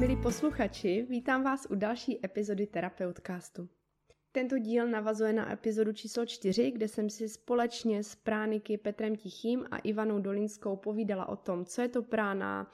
[0.00, 3.68] Milí posluchači, vítám vás u další epizody Terapeutcastu.
[4.32, 9.66] Tento díl navazuje na epizodu číslo 4, kde jsem si společně s prániky Petrem Tichým
[9.70, 12.72] a Ivanou Dolinskou povídala o tom, co je to prána,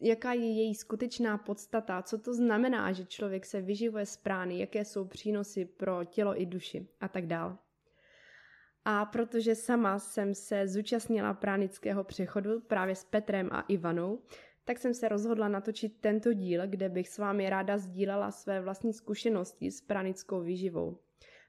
[0.00, 4.84] jaká je její skutečná podstata, co to znamená, že člověk se vyživuje z prány, jaké
[4.84, 7.56] jsou přínosy pro tělo i duši a tak dále.
[8.84, 14.22] A protože sama jsem se zúčastnila pránického přechodu právě s Petrem a Ivanou,
[14.70, 18.92] tak jsem se rozhodla natočit tento díl, kde bych s vámi ráda sdílela své vlastní
[18.92, 20.98] zkušenosti s pranickou výživou.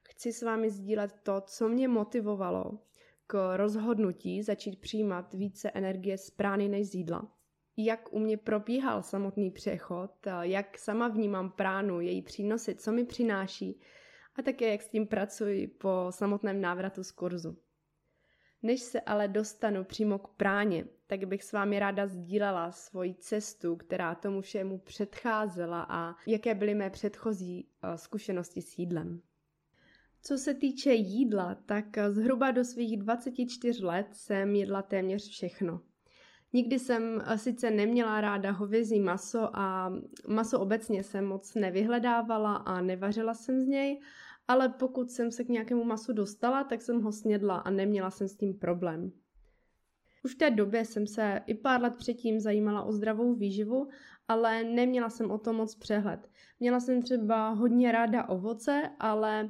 [0.04, 2.80] Chci s vámi sdílet to, co mě motivovalo
[3.28, 7.32] k rozhodnutí začít přijímat více energie z prány než z jídla.
[7.78, 13.80] Jak u mě probíhal samotný přechod, jak sama vnímám pránu, její přínosy, co mi přináší
[14.36, 17.58] a také jak s tím pracuji po samotném návratu z kurzu.
[18.64, 23.76] Než se ale dostanu přímo k práně, tak bych s vámi ráda sdílela svoji cestu,
[23.76, 29.22] která tomu všemu předcházela a jaké byly mé předchozí eh, zkušenosti s jídlem.
[30.24, 35.82] Co se týče jídla, tak eh, zhruba do svých 24 let jsem jedla téměř všechno.
[36.54, 39.94] Nikdy jsem eh, sice neměla ráda hovězí maso a
[40.28, 44.02] maso obecně jsem moc nevyhledávala a nevařila jsem z něj,
[44.52, 48.28] ale pokud jsem se k nějakému masu dostala, tak jsem ho snědla a neměla jsem
[48.28, 49.12] s tím problém.
[50.26, 53.88] Už v té době jsem se i pár let předtím zajímala o zdravou výživu,
[54.28, 56.30] ale neměla jsem o tom moc přehled.
[56.60, 59.50] Měla jsem třeba hodně ráda ovoce, ale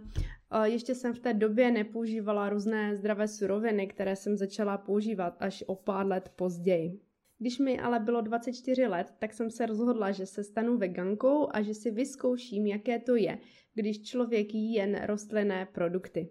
[0.52, 5.64] eh, ještě jsem v té době nepoužívala různé zdravé suroviny, které jsem začala používat až
[5.68, 7.00] o pár let později.
[7.42, 11.61] Když mi ale bylo 24 let, tak jsem se rozhodla, že se stanu vegankou a
[11.61, 13.38] že si vyzkouším, jaké to je,
[13.73, 16.30] když člověk jí jen rostlinné produkty.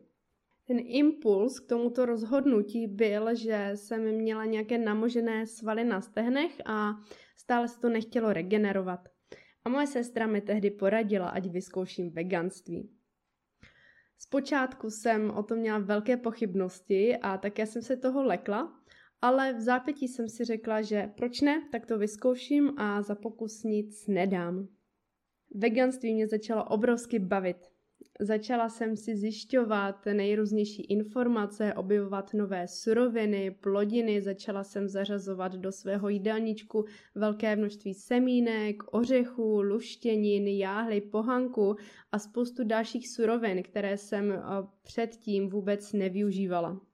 [0.67, 6.95] Ten impuls k tomuto rozhodnutí byl, že jsem měla nějaké namožené svaly na stehnech a
[7.37, 9.09] stále se to nechtělo regenerovat.
[9.65, 12.91] A moje sestra mi tehdy poradila, ať vyzkouším veganství.
[14.19, 18.80] Zpočátku jsem o tom měla velké pochybnosti a také jsem se toho lekla,
[19.23, 23.63] ale v zápětí jsem si řekla, že proč ne, tak to vyzkouším a za pokus
[23.63, 24.69] nic nedám.
[25.55, 27.57] Veganství mě začalo obrovsky bavit.
[28.21, 36.09] Začala jsem si zjišťovat nejrůznější informace, objevovat nové suroviny, plodiny, začala jsem zařazovat do svého
[36.09, 41.77] jídelníčku velké množství semínek, ořechů, luštěnin, jáhly, pohanku
[42.13, 44.43] a spoustu dalších surovin, které jsem eh,
[44.83, 46.90] předtím vůbec nevyužívala.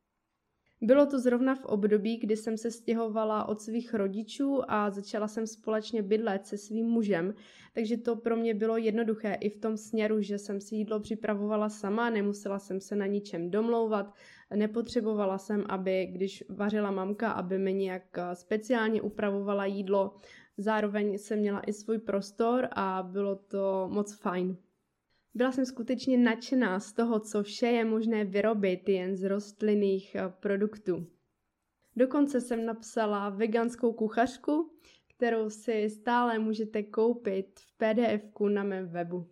[0.82, 5.46] Bylo to zrovna v období, kdy jsem se stěhovala od svých rodičů a začala jsem
[5.46, 7.34] společně bydlet se svým mužem,
[7.74, 11.68] takže to pro mě bylo jednoduché i v tom směru, že jsem si jídlo připravovala
[11.68, 14.14] sama, nemusela jsem se na ničem domlouvat,
[14.54, 20.14] nepotřebovala jsem, aby když vařila mamka, aby mi nějak speciálně upravovala jídlo,
[20.58, 24.56] zároveň jsem měla i svůj prostor a bylo to moc fajn.
[25.36, 30.32] Byla jsem skutečně nadšená z toho, co vše je možné vyrobit jen z rostlinných eh,
[30.40, 31.06] produktů.
[31.96, 34.70] Dokonce jsem napsala veganskou kuchařku,
[35.16, 39.26] kterou si stále můžete koupit v pdf na mém webu.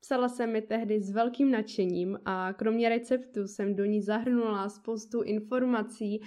[0.00, 5.22] Psala jsem mi tehdy s velkým nadšením a kromě receptu jsem do ní zahrnula spoustu
[5.22, 6.22] informací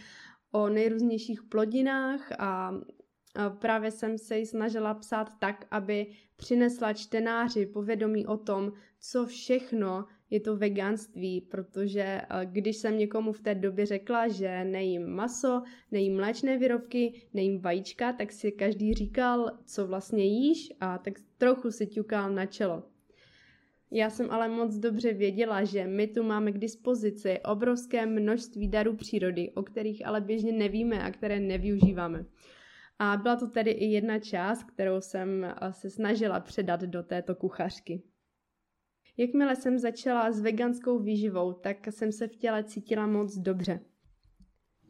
[0.52, 2.72] o nejrůznějších plodinách a
[3.60, 10.06] právě jsem se ji snažila psát tak, aby přinesla čtenáři povědomí o tom, co všechno
[10.30, 15.62] je to veganství, protože eh, když jsem někomu v té době řekla, že nejím maso,
[15.92, 21.72] nejím mléčné výrobky, nejím vajíčka, tak si každý říkal, co vlastně jíš a tak trochu
[21.72, 22.84] si ťukal na čelo.
[23.92, 28.96] Já jsem ale moc dobře věděla, že my tu máme k dispozici obrovské množství darů
[28.96, 32.26] přírody, o kterých ale běžně nevíme a které nevyužíváme.
[33.00, 37.36] A byla to tedy i jedna část, kterou jsem eh, se snažila předat do této
[37.36, 38.04] kuchařky.
[39.18, 43.80] Jakmile jsem začala s veganskou výživou, tak jsem se v těle cítila moc dobře.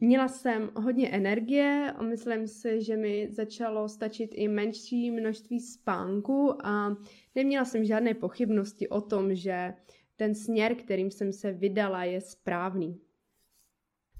[0.00, 6.96] Měla jsem hodně energie myslím si, že mi začalo stačit i menší množství spánku a
[7.34, 9.74] neměla jsem žádné pochybnosti o tom, že
[10.16, 13.00] ten směr, kterým jsem se vydala, je správný.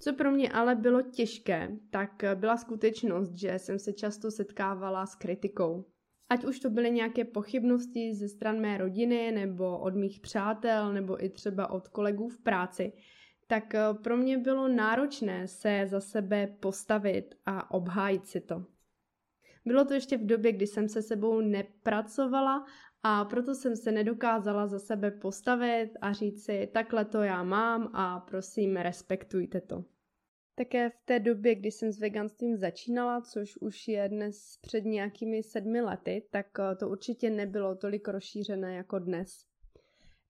[0.02, 5.14] Co pro mě ale bylo těžké, tak byla skutečnost, že jsem se často setkávala s
[5.14, 5.85] kritikou.
[6.29, 11.25] Ať už to byly nějaké pochybnosti ze stran mé rodiny, nebo od mých přátel, nebo
[11.25, 12.93] i třeba od kolegů v práci,
[13.47, 18.64] tak pro mě bylo náročné se za sebe postavit a obhájit si to.
[19.67, 22.64] Bylo to ještě v době, kdy jsem se sebou nepracovala
[23.02, 27.91] a proto jsem se nedokázala za sebe postavit a říct si, takhle to já mám
[27.93, 29.85] a prosím, respektujte to.
[30.55, 35.43] Také v té době, kdy jsem s veganstvím začínala, což už je dnes před nějakými
[35.43, 39.50] sedmi lety, tak eh, to určitě nebylo tolik rozšířené jako dnes.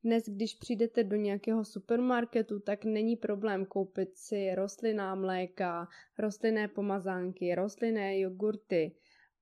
[0.04, 5.88] Dnes, když přijdete do nějakého supermarketu, tak není problém koupit si rostlinná mléka,
[6.18, 8.92] rostlinné pomazánky, rostlinné jogurty.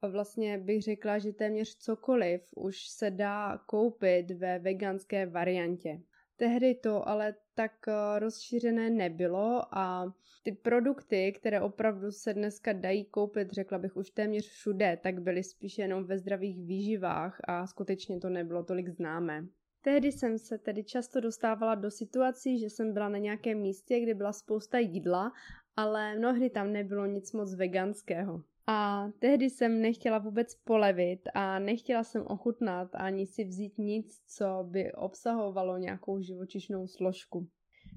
[0.03, 6.01] Vlastně bych řekla, že téměř cokoliv už se dá koupit ve veganské variantě.
[6.37, 13.05] Tehdy to ale tak eh, rozšířené nebylo a ty produkty, které opravdu se dneska dají
[13.05, 18.21] koupit, řekla bych už téměř všude, tak byly spíše jenom ve zdravých výživách a skutečně
[18.21, 19.47] to nebylo tolik známé.
[19.83, 24.15] Tehdy jsem se tedy často dostávala do situací, že jsem byla na nějakém místě, kde
[24.15, 25.33] byla spousta jídla,
[25.77, 28.43] ale mnohdy tam nebylo nic moc veganského.
[28.71, 34.45] A tehdy jsem nechtěla vůbec polevit a nechtěla jsem ochutnat ani si vzít nic, co
[34.71, 37.49] by obsahovalo nějakou živočišnou složku.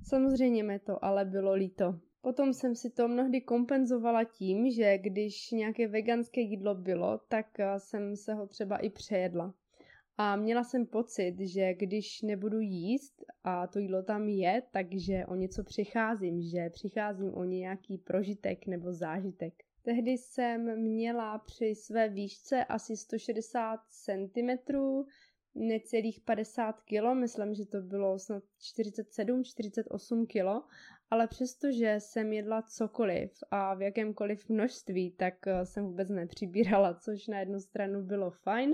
[0.03, 1.99] Samozřejmě mi to ale bylo líto.
[2.21, 7.45] Potom jsem si to mnohdy kompenzovala tím, že když nějaké veganské jídlo bylo, tak
[7.77, 9.53] jsem se ho třeba i přejedla.
[10.17, 15.35] A měla jsem pocit, že když nebudu jíst a to jídlo tam je, takže o
[15.35, 19.53] něco přicházím, že přicházím o nějaký prožitek nebo zážitek.
[19.83, 24.73] Tehdy jsem měla při své výšce asi 160 cm,
[25.55, 28.43] necelých 50 kg, myslím, že to bylo snad
[28.77, 30.67] 47-48 kg,
[31.09, 37.27] ale přestože jsem jedla cokoliv a v jakémkoliv množství, tak eh, jsem vůbec nepřibírala, což
[37.27, 38.73] na jednu stranu bylo fajn,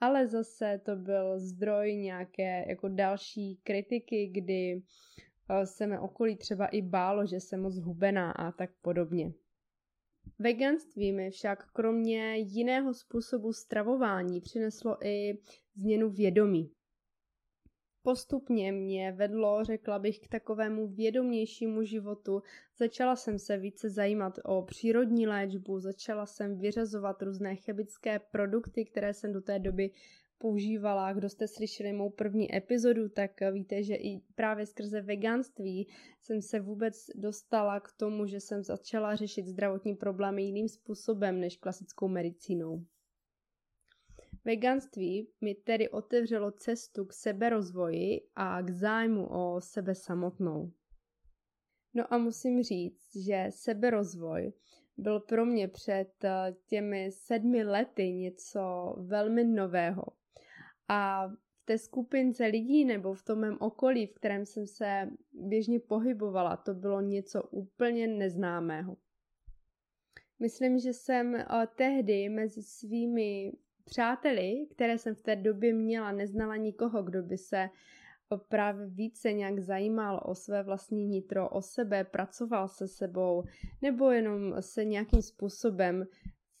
[0.00, 4.82] ale zase to byl zdroj nějaké jako další kritiky, kdy
[5.50, 9.32] eh, se mé okolí třeba i bálo, že jsem moc hubená a tak podobně.
[10.42, 15.38] Veganství mi však kromě jiného způsobu stravování přineslo i
[15.74, 16.70] změnu vědomí.
[18.02, 22.42] Postupně mě vedlo, řekla bych, k takovému vědomějšímu životu.
[22.78, 29.14] Začala jsem se více zajímat o přírodní léčbu, začala jsem vyřazovat různé chemické produkty, které
[29.14, 29.90] jsem do té doby
[30.40, 31.12] používala.
[31.12, 35.88] Kdo jste slyšeli mou první epizodu, tak víte, že i právě skrze veganství
[36.20, 41.56] jsem se vůbec dostala k tomu, že jsem začala řešit zdravotní problémy jiným způsobem než
[41.56, 42.84] klasickou medicínou.
[44.44, 50.72] Veganství mi tedy otevřelo cestu k seberozvoji a k zájmu o sebe samotnou.
[51.94, 54.52] No a musím říct, že seberozvoj
[54.96, 60.19] byl pro mě před eh, těmi sedmi lety něco velmi nového.
[60.92, 65.80] A v té skupince lidí nebo v tom mém okolí, v kterém jsem se běžně
[65.80, 68.96] pohybovala, to bylo něco úplně neznámého.
[70.38, 71.46] Myslím, že jsem eh,
[71.76, 73.52] tehdy mezi svými
[73.84, 77.68] přáteli, které jsem v té době měla, neznala nikoho, kdo by se
[78.48, 83.44] právě více nějak zajímal o své vlastní nitro, o sebe, pracoval se sebou,
[83.82, 86.04] nebo jenom se nějakým způsobem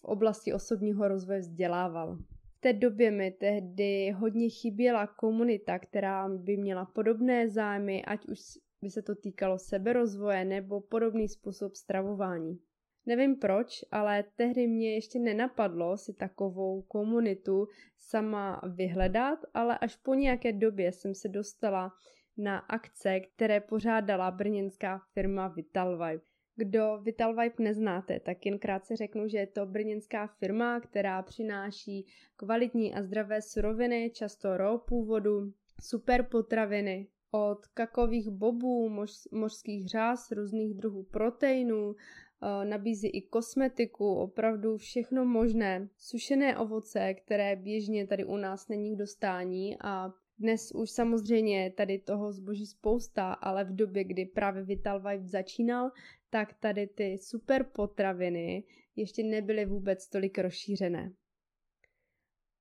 [0.00, 2.18] v oblasti osobního rozvoje vzdělával.
[2.62, 8.38] Té době mi tehdy hodně chyběla komunita, která by měla podobné zájmy, ať už
[8.82, 12.58] by se to týkalo seberozvoje nebo podobný způsob stravování.
[13.06, 17.68] Nevím proč, ale tehdy mě ještě nenapadlo si takovou komunitu
[17.98, 21.92] sama vyhledat, ale až po nějaké době jsem se dostala
[22.36, 26.29] na akce, které pořádala brněnská firma Vital Vibe.
[26.56, 32.06] Kdo Vital Vibe neznáte, tak jen krátce řeknu, že je to brněnská firma, která přináší
[32.36, 35.52] kvalitní a zdravé suroviny, často raw původu,
[35.82, 41.94] super potraviny, od kakových bobů, mož, mořských řás, různých druhů proteinů,
[42.42, 45.88] Eh, nabízí i kosmetiku, opravdu všechno možné.
[45.96, 51.98] Sušené ovoce, které běžně tady u nás není k dostání a dnes už samozřejmě tady
[51.98, 55.90] toho zboží spousta, ale v době, kdy právě Vital Vibe začínal,
[56.30, 58.64] tak tady ty super potraviny
[58.96, 61.12] ještě nebyly vůbec tolik rozšířené.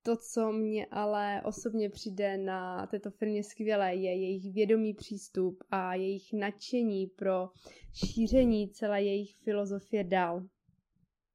[0.04, 5.96] To, co mě ale osobně přijde na této firmě skvělé, je jejich vědomý přístup a
[5.96, 7.50] jejich nadšení pro
[7.94, 10.48] šíření celé jejich filozofie dál.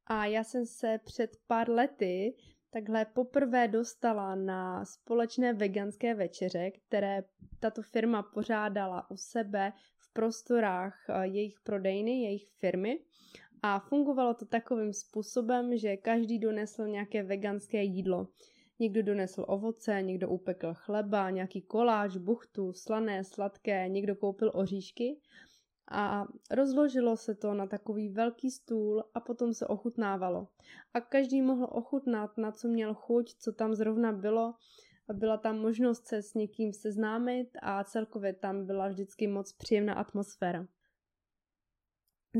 [0.07, 2.35] A já jsem se před pár lety
[2.71, 7.23] takhle poprvé dostala na společné veganské večeře, které
[7.61, 9.73] tato firma pořádala u sebe
[10.14, 12.99] prostorách eh, jejich prodejny, jejich firmy.
[13.62, 18.28] A fungovalo to takovým způsobem, že každý donesl nějaké veganské jídlo.
[18.78, 25.21] Někdo donesl ovoce, někdo upekl chleba, nějaký koláč, buchtu, slané, sladké, někdo koupil oříšky
[25.90, 30.49] a rozložilo se to na takový velký stůl a potom se ochutnávalo.
[30.94, 34.54] A každý mohl ochutnat, na co měl chuť, co tam zrovna bylo.
[35.12, 40.66] Byla tam možnost se s někým seznámit a celkově tam byla vždycky moc příjemná atmosféra.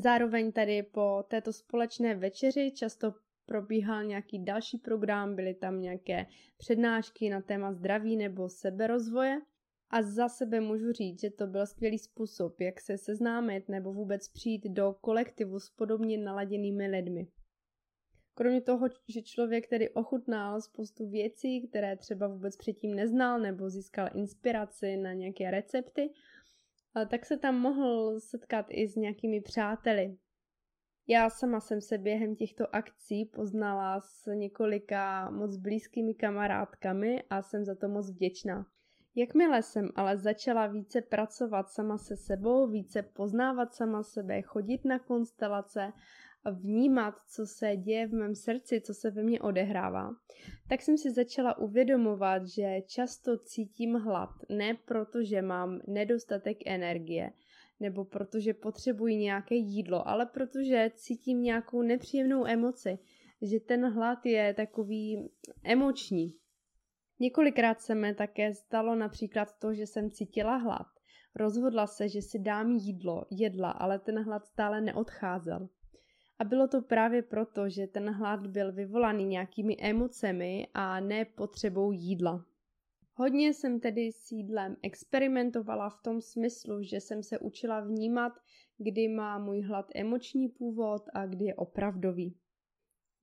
[0.03, 3.15] Zároveň tady po této společné večeři často
[3.47, 9.41] probíhal nějaký další program, byly tam nějaké přednášky na téma zdraví nebo seberozvoje.
[9.91, 14.29] A za sebe můžu říct, že to byl skvělý způsob, jak se seznámit nebo vůbec
[14.29, 17.27] přijít do kolektivu s podobně naladěnými lidmi.
[18.35, 24.09] Kromě toho, že člověk tedy ochutnal spoustu věcí, které třeba vůbec předtím neznal nebo získal
[24.15, 26.11] inspiraci na nějaké recepty,
[27.11, 30.17] tak se tam mohl setkat i s nějakými přáteli.
[31.07, 37.65] Já sama jsem se během těchto akcí poznala s několika moc blízkými kamarádkami a jsem
[37.65, 38.67] za to moc vděčná.
[39.15, 44.99] Jakmile jsem ale začala více pracovat sama se sebou, více poznávat sama sebe, chodit na
[44.99, 45.93] konstelace,
[46.51, 50.11] vnímat, co se děje v mém srdci, co se ve mně odehrává,
[50.69, 57.33] tak jsem si začala uvědomovat, že často cítím hlad, ne proto, že mám nedostatek energie,
[57.81, 62.99] nebo protože potřebuji nějaké jídlo, ale protože cítím nějakou nepříjemnou emoci,
[63.43, 65.31] že ten hlad je takový
[65.63, 66.35] emoční.
[67.21, 70.87] Několikrát se mi také stalo například to, že jsem cítila hlad.
[71.37, 75.69] Rozhodla se, že si dám jídlo, jedla, ale ten hlad stále neodcházel.
[76.39, 81.93] A bylo to právě proto, že ten hlad byl vyvolaný nějakými emocemi a ne potřebou
[81.93, 82.47] jídla.
[83.17, 88.33] Hodně jsem tedy s jídlem experimentovala v tom smyslu, že jsem se učila vnímat,
[88.79, 92.37] kdy má můj hlad emoční původ a kdy je opravdový.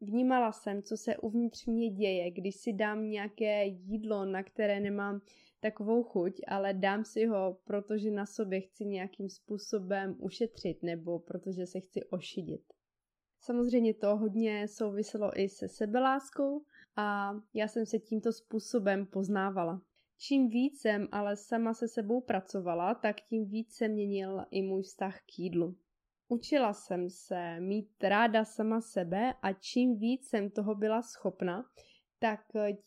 [0.01, 5.21] Vnímala jsem, co se uvnitř mě děje, když si dám nějaké jídlo, na které nemám
[5.59, 11.65] takovou chuť, ale dám si ho, protože na sobě chci nějakým způsobem ušetřit nebo protože
[11.65, 12.63] se chci ošidit.
[13.43, 19.81] Samozřejmě to hodně souviselo i se sebeláskou a já jsem se tímto způsobem poznávala.
[20.17, 24.83] Čím víc jsem ale sama se sebou pracovala, tak tím víc se měnil i můj
[24.83, 25.75] vztah k jídlu.
[26.27, 31.65] Učila jsem se mít ráda sama sebe a čím víc jsem toho byla schopna,
[32.19, 32.39] tak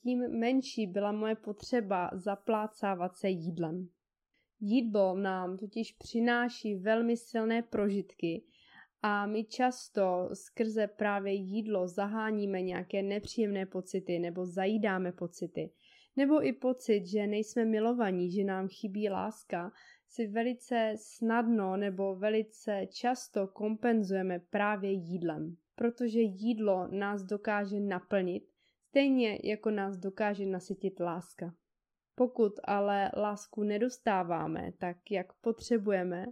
[0.02, 3.88] tím menší byla moje potřeba zaplácávat se jídlem.
[4.61, 8.44] Jídlo nám totiž přináší velmi silné prožitky
[9.06, 15.70] a my často skrze právě jídlo zaháníme nějaké nepříjemné pocity nebo zajídáme pocity.
[16.16, 19.73] Nebo i pocit, že nejsme milovaní, že nám chybí láska,
[20.08, 25.56] si velice snadno nebo velice často kompenzujeme právě jídlem.
[25.75, 28.44] Protože jídlo nás dokáže naplnit,
[28.88, 31.54] stejně jako nás dokáže nasytit láska.
[32.14, 36.26] Pokud ale lásku nedostáváme tak, jak potřebujeme,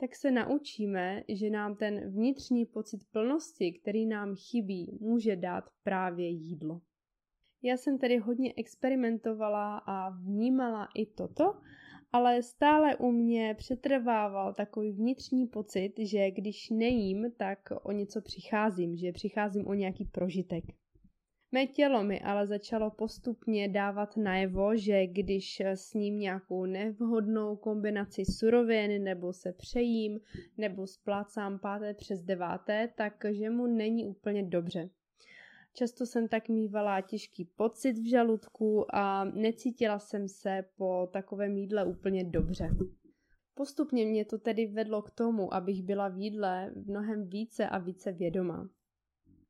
[0.00, 6.28] tak se naučíme, že nám ten vnitřní pocit plnosti, který nám chybí, může dát právě
[6.28, 6.80] jídlo.
[7.62, 11.54] Já jsem tedy hodně experimentovala a vnímala i toto,
[12.12, 18.96] ale stále u mě přetrvával takový vnitřní pocit, že když nejím, tak o něco přicházím,
[18.96, 20.64] že přicházím o nějaký prožitek.
[21.54, 28.24] Mé tělo mi ale začalo postupně dávat najevo, že když s ním nějakou nevhodnou kombinaci
[28.24, 30.20] surovin nebo se přejím
[30.58, 34.90] nebo splácám páté přes deváté, takže mu není úplně dobře.
[35.74, 41.84] Často jsem tak mývala těžký pocit v žaludku a necítila jsem se po takovém jídle
[41.84, 42.70] úplně dobře.
[43.54, 48.12] Postupně mě to tedy vedlo k tomu, abych byla v jídle mnohem více a více
[48.12, 48.68] vědomá.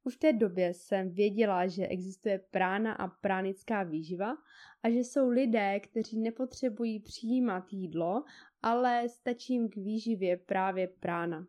[0.05, 4.37] Už v té době jsem věděla, že existuje prána a pránická výživa
[4.83, 8.25] a že jsou lidé, kteří nepotřebují přijímat jídlo,
[8.63, 11.47] ale stačí jim k výživě právě prána.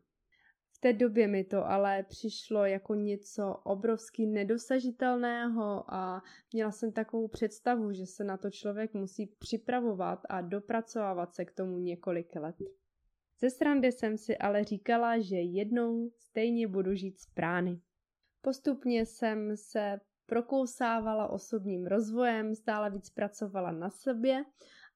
[0.72, 6.22] V té době mi to ale přišlo jako něco obrovsky nedosažitelného a
[6.54, 11.52] měla jsem takovou představu, že se na to člověk musí připravovat a dopracovávat se k
[11.52, 12.56] tomu několik let.
[13.40, 17.82] Ze srandy jsem si ale říkala, že jednou stejně budu žít z prány.
[18.46, 24.46] Postupně jsem se prokousávala osobním rozvojem, stále víc pracovala na sobě,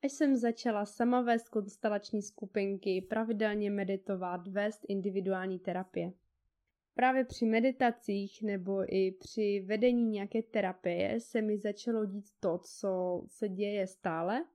[0.04, 6.12] až jsem začala sama vést konstelační skupinky, pravidelně meditovat, vést individuální terapie.
[6.96, 13.24] Právě při meditacích nebo i při vedení nějaké terapie se mi začalo dít to, co
[13.28, 14.46] se děje stále,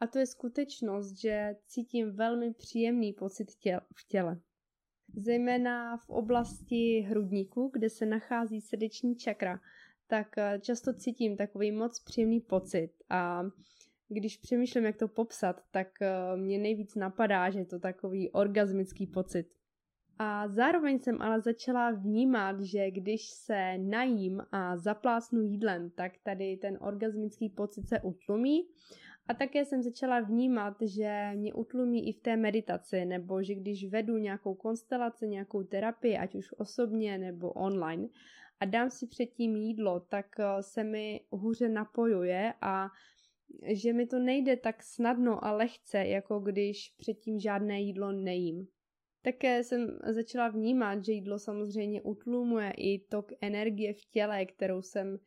[0.00, 4.40] a to je skutečnost, že cítím velmi příjemný pocit těl- v těle
[5.16, 9.60] zejména v oblasti hrudníku, kde se nachází srdeční čakra,
[10.06, 13.42] tak eh, často cítím takový moc příjemný pocit a
[14.08, 19.06] když přemýšlím, jak to popsat, tak eh, mě nejvíc napadá, že je to takový orgasmický
[19.06, 19.46] pocit.
[20.18, 26.56] A zároveň jsem ale začala vnímat, že když se najím a zaplácnu jídlem, tak tady
[26.56, 28.68] ten orgasmický pocit se utlumí
[29.28, 33.88] A také jsem začala vnímat, že mě utlumí i v té meditaci, nebo že když
[33.88, 38.08] vedu nějakou konstelaci, nějakou terapii, ať už osobně nebo online,
[38.60, 42.88] a dám si předtím jídlo, tak eh, se mi hůře napojuje a
[43.66, 48.68] že mi to nejde tak snadno a lehce, jako když předtím žádné jídlo nejím.
[49.22, 55.18] Také jsem začala vnímat, že jídlo samozřejmě utlumuje i tok energie v těle, kterou jsem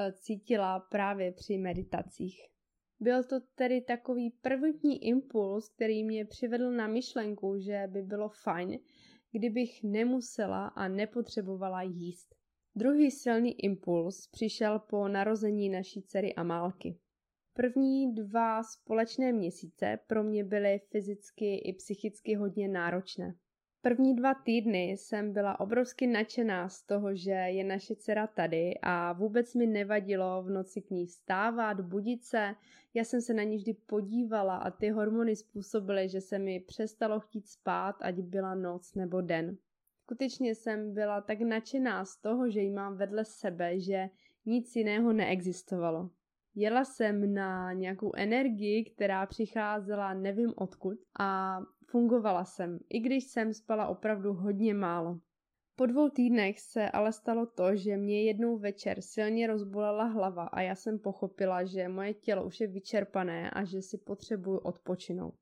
[0.00, 2.55] eh, cítila právě při meditacích.
[3.00, 8.78] Byl to tedy takový prvotní impuls, který mě přivedl na myšlenku, že by bylo fajn,
[9.32, 12.34] kdybych nemusela a nepotřebovala jíst.
[12.74, 16.98] Druhý silný impuls přišel po narození naší dcery Amálky.
[17.52, 23.34] První dva společné měsíce pro mě byly fyzicky i psychicky hodně náročné.
[23.86, 29.12] První dva týdny jsem byla obrovsky nadšená z toho, že je naše dcera tady a
[29.12, 32.54] vůbec mi nevadilo v noci k ní vstávat, budit se.
[32.94, 37.20] Já jsem se na ní vždy podívala a ty hormony způsobily, že se mi přestalo
[37.20, 39.56] chtít spát, ať byla noc nebo den.
[40.02, 44.08] Skutečně jsem byla tak nadšená z toho, že ji mám vedle sebe, že
[44.46, 46.10] nic jiného neexistovalo.
[46.54, 53.54] Jela jsem na nějakou energii, která přicházela nevím odkud a fungovala jsem, i když jsem
[53.54, 55.20] spala opravdu hodně málo.
[55.76, 60.60] Po dvou týdnech se ale stalo to, že mě jednou večer silně rozbolela hlava a
[60.60, 65.34] já jsem pochopila, že moje tělo už je vyčerpané a že si potřebuju odpočinout.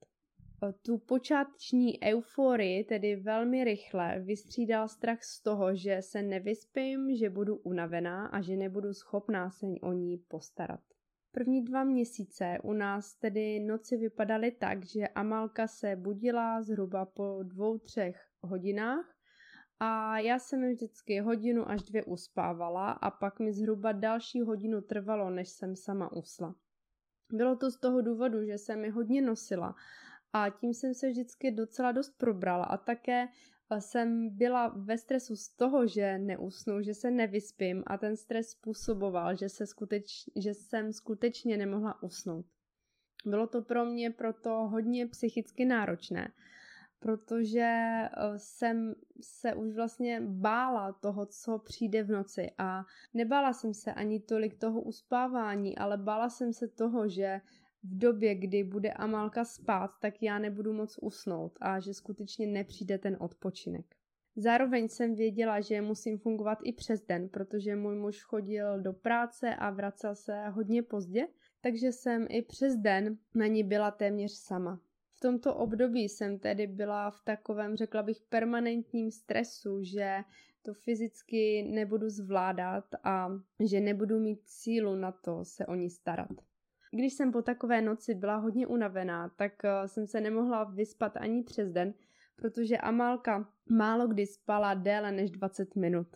[0.83, 7.57] Tu počáteční euforii tedy velmi rychle vystřídal strach z toho, že se nevyspím, že budu
[7.57, 10.94] unavená a že nebudu schopná se o ní postarat.
[11.35, 17.39] První dva měsíce u nás tedy noci vypadaly tak, že Amalka se budila zhruba po
[17.43, 19.15] dvou, třech hodinách
[19.81, 25.31] a já jsem vždycky hodinu až dvě uspávala a pak mi zhruba další hodinu trvalo,
[25.31, 26.55] než jsem sama usla.
[27.33, 29.75] Bylo to z toho důvodu, že jsem mi hodně nosila
[30.33, 33.29] a tím jsem se vždycky docela dost probrala a také
[33.79, 39.37] jsem byla ve stresu z toho, že neusnu, že se nevyspím a ten stres způsoboval,
[39.37, 42.47] že, se skuteč, že jsem skutečně nemohla usnout.
[43.27, 46.33] Bylo to pro mě proto hodně psychicky náročné,
[46.99, 52.85] protože eh, jsem se už vlastně bála toho, co přijde v noci a
[53.15, 57.41] nebála jsem se ani tolik toho uspávání, ale bála jsem se toho, že
[57.85, 62.99] v době, kdy bude Amálka spát, tak já nebudu moc usnout a že skutečně nepřijde
[62.99, 63.97] ten odpočinek.
[64.37, 69.55] Zároveň jsem věděla, že musím fungovat i přes den, protože můj muž chodil do práce
[69.55, 71.29] a vracel se hodně pozdě,
[71.61, 74.81] takže jsem i přes den na ní byla téměř sama.
[75.13, 80.17] V tomto období jsem tedy byla v takovém, řekla bych, permanentním stresu, že
[80.63, 83.29] to fyzicky nebudu zvládat a
[83.61, 86.54] že nebudu mít sílu na to se o ní starat.
[86.95, 91.43] Když jsem po takové noci byla hodně unavená, tak eh, jsem se nemohla vyspat ani
[91.43, 91.95] přes den,
[92.37, 96.07] protože Amálka málo kdy spala déle než 20 minut.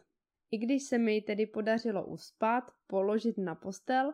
[0.51, 4.12] I když se mi tedy podařilo uspat, položit na postel,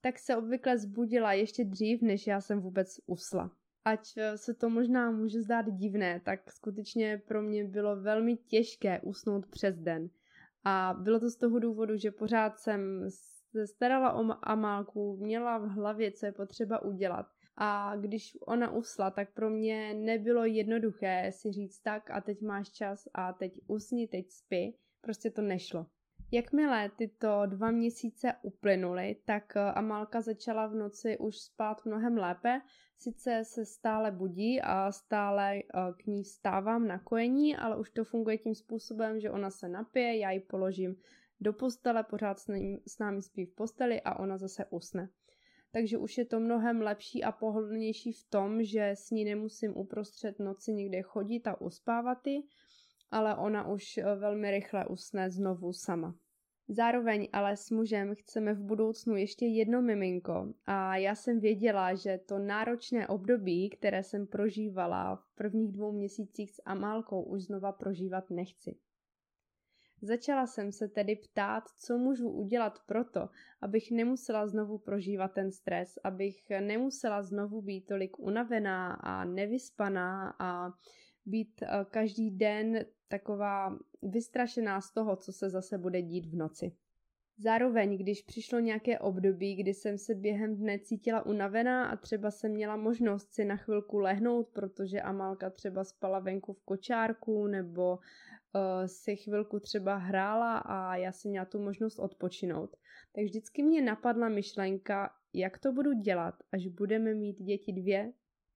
[0.00, 3.50] tak se obvykle zbudila ještě dřív, než já jsem vůbec usla.
[3.84, 9.00] Ať eh, se to možná může zdát divné, tak skutečně pro mě bylo velmi těžké
[9.00, 10.08] usnout přes den.
[10.64, 13.10] A bylo to z toho důvodu, že pořád jsem
[13.52, 17.26] se starala o Amálku, měla v hlavě, co je potřeba udělat.
[17.56, 22.70] A když ona usla, tak pro mě nebylo jednoduché si říct tak a teď máš
[22.70, 24.76] čas a teď usni, teď spí.
[25.00, 25.86] Prostě to nešlo.
[26.30, 32.60] Jakmile tyto dva měsíce uplynuly, tak eh, Amálka začala v noci už spát mnohem lépe.
[32.98, 35.62] Sice se stále budí a stále eh,
[35.96, 40.16] k ní vstávám na kojení, ale už to funguje tím způsobem, že ona se napije,
[40.16, 40.96] já ji položím
[41.40, 45.08] do postele, pořád s, ním, s námi spí v posteli a ona zase usne.
[45.72, 50.38] Takže už je to mnohem lepší a pohodlnější v tom, že s ní nemusím uprostřed
[50.38, 52.42] noci někde chodit a uspávat ji,
[53.10, 56.14] ale ona už eh, velmi rychle usne znovu sama.
[56.70, 62.18] Zároveň ale s mužem chceme v budoucnu ještě jedno miminko a já jsem věděla, že
[62.26, 68.30] to náročné období, které jsem prožívala v prvních dvou měsících s Amálkou, už znova prožívat
[68.30, 68.76] nechci.
[70.02, 73.28] Začala jsem se tedy ptát, co můžu udělat proto,
[73.60, 80.72] abych nemusela znovu prožívat ten stres, abych nemusela znovu být tolik unavená a nevyspaná a
[81.26, 86.72] být eh, každý den taková vystrašená z toho, co se zase bude dít v noci.
[87.40, 92.52] Zároveň, když přišlo nějaké období, kdy jsem se během dne cítila unavená a třeba jsem
[92.52, 97.98] měla možnost si na chvilku lehnout, protože Amalka třeba spala venku v kočárku nebo
[98.86, 102.76] si chvilku třeba hrála a já jsem měla tu možnost odpočinout,
[103.12, 108.12] tak vždycky mě napadla myšlenka jak to budu dělat, až budeme mít děti dvě?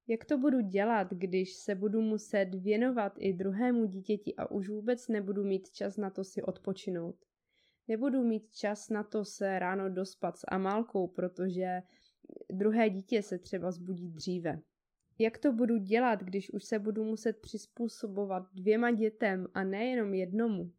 [0.08, 5.08] Jak to budu dělat, když se budu muset věnovat i druhému dítěti a už vůbec
[5.08, 7.16] nebudu mít čas na to si odpočinout?
[7.88, 11.82] Nebudu mít čas na to se ráno dospat s Amálkou, protože
[12.52, 14.60] druhé dítě se třeba zbudí dříve.
[15.18, 20.72] Jak to budu dělat, když už se budu muset přizpůsobovat dvěma dětem a nejenom jednomu?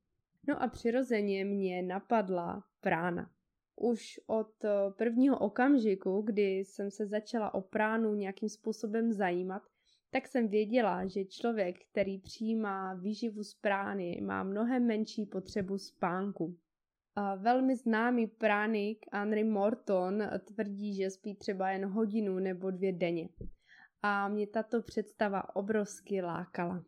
[0.47, 3.29] No a přirozeně mě napadla prána.
[3.75, 9.63] Už od eh, prvního okamžiku, kdy jsem se začala o pránu nějakým způsobem zajímat,
[10.11, 16.57] tak jsem věděla, že člověk, který přijímá výživu z prány, má mnohem menší potřebu spánku.
[17.15, 23.29] A velmi známý pránik Henry Morton tvrdí, že spí třeba jen hodinu nebo dvě denně.
[24.03, 26.83] A mě tato představa obrovsky lákala.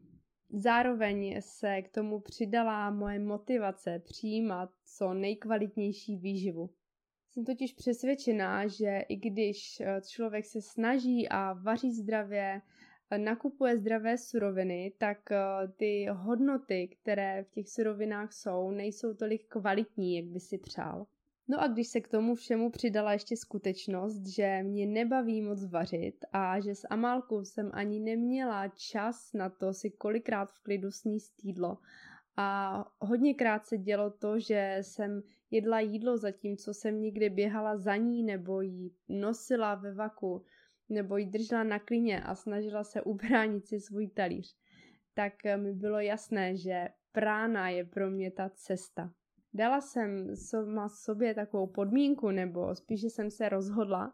[0.49, 6.69] Zároveň se k tomu přidala moje motivace přijímat co nejkvalitnější výživu.
[7.31, 12.61] Jsem totiž přesvědčená, že i když eh, člověk se snaží a vaří zdravě,
[13.11, 15.37] eh, nakupuje zdravé suroviny, tak eh,
[15.77, 21.07] ty hodnoty, které v těch surovinách jsou, nejsou tolik kvalitní, jak by si přál.
[21.47, 26.25] No a když se k tomu všemu přidala ještě skutečnost, že mě nebaví moc vařit
[26.31, 31.33] a že s Amálkou jsem ani neměla čas na to si kolikrát v klidu sníst
[31.43, 31.77] jídlo.
[32.37, 38.23] A hodněkrát se dělo to, že jsem jedla jídlo zatímco jsem někde běhala za ní
[38.23, 40.45] nebo ji nosila ve vaku
[40.89, 44.55] nebo ji držela na klíně a snažila se ubránit si svůj talíř.
[45.13, 49.13] Tak mi bylo jasné, že prána je pro mě ta cesta
[49.55, 54.13] dala jsem sama sobě takovou podmínku, nebo spíše jsem se rozhodla,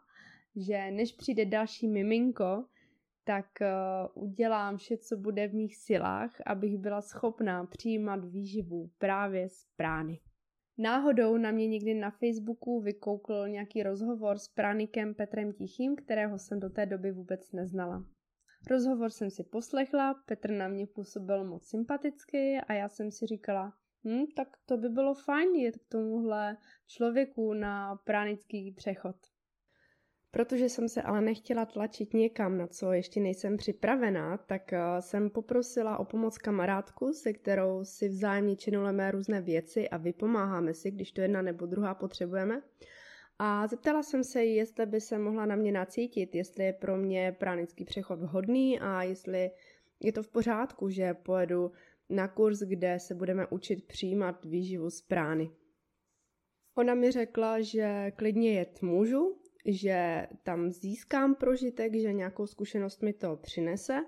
[0.56, 2.66] že než přijde další miminko,
[3.24, 9.50] tak uh, udělám vše, co bude v mých silách, abych byla schopná přijímat výživu právě
[9.50, 10.20] z prány.
[10.78, 16.60] Náhodou na mě někdy na Facebooku vykoukl nějaký rozhovor s pránikem Petrem Tichým, kterého jsem
[16.60, 18.06] do té doby vůbec neznala.
[18.70, 23.74] Rozhovor jsem si poslechla, Petr na mě působil moc sympaticky a já jsem si říkala,
[24.06, 29.16] hm, tak to by bylo fajn jet k tomuhle člověku na pránický přechod.
[30.32, 35.30] Protože jsem se ale nechtěla tlačit někam, na co ještě nejsem připravená, tak eh, jsem
[35.30, 41.12] poprosila o pomoc kamarádku, se kterou si vzájemně činuleme různé věci a vypomáháme si, když
[41.12, 42.62] to jedna nebo druhá potřebujeme.
[43.40, 47.36] A zeptala jsem se jestli by se mohla na mě nacítit, jestli je pro mě
[47.40, 49.52] pránický přechod vhodný a jestli
[50.00, 51.72] je to v pořádku, že pojedu
[52.12, 55.52] na kurz, kde se budeme učit přijímat výživu z prány.
[56.76, 63.14] Ona mi řekla, že klidně jet můžu, že tam získám prožitek, že nějakou zkušenost mi
[63.14, 64.00] to přinese,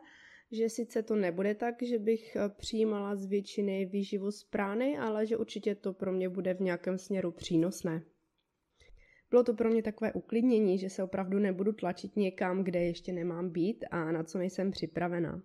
[0.52, 5.26] že sice to nebude tak, že bych eh, přijímala z většiny výživu z prány, ale
[5.26, 8.04] že určitě to pro mě bude v nějakém směru přínosné.
[9.30, 13.50] Bylo to pro mě takové uklidnění, že se opravdu nebudu tlačit někam, kde ještě nemám
[13.50, 15.44] být a na co nejsem připravená.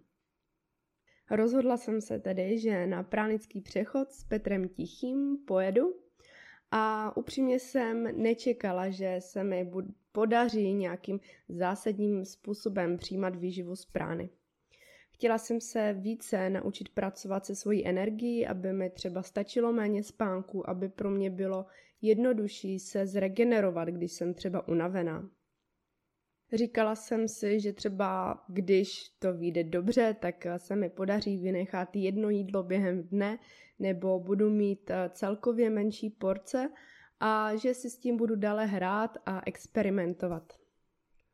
[1.30, 5.94] Rozhodla jsem se tedy, že na pránický přechod s Petrem Tichým pojedu
[6.70, 9.70] a upřímně jsem nečekala, že se mi
[10.12, 14.30] podaří nějakým zásadním způsobem přijímat výživu z prány.
[15.10, 20.70] Chtěla jsem se více naučit pracovat se svojí energií, aby mi třeba stačilo méně spánku,
[20.70, 21.66] aby pro mě bylo
[22.02, 25.30] jednodušší se zregenerovat, když jsem třeba unavená.
[26.52, 32.30] Říkala jsem si, že třeba když to vyjde dobře, tak se mi podaří vynechat jedno
[32.30, 33.38] jídlo během dne,
[33.78, 36.70] nebo budu mít eh, celkově menší porce
[37.20, 40.52] a že si s tím budu dále hrát a experimentovat.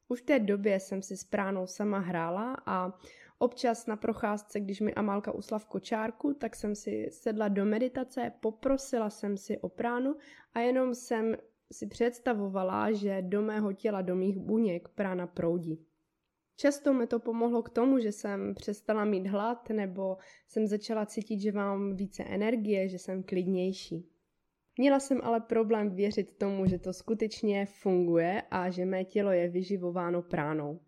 [0.09, 2.93] Už v té době jsem si s pránou sama hrála a
[3.39, 8.33] občas na procházce, když mi Amálka usla v kočárku, tak jsem si sedla do meditace,
[8.41, 10.17] poprosila jsem si o pránu
[10.55, 11.37] a jenom jsem
[11.73, 15.87] si představovala, že do mého těla, do mých buněk prána proudí.
[16.57, 20.17] Často mi to pomohlo k tomu, že jsem přestala mít hlad nebo
[20.49, 24.09] jsem začala cítit, že mám více energie, že jsem klidnější.
[24.79, 29.49] Měla jsem ale problém věřit tomu, že to skutečně funguje a že mé tělo je
[29.49, 30.81] vyživováno pránou.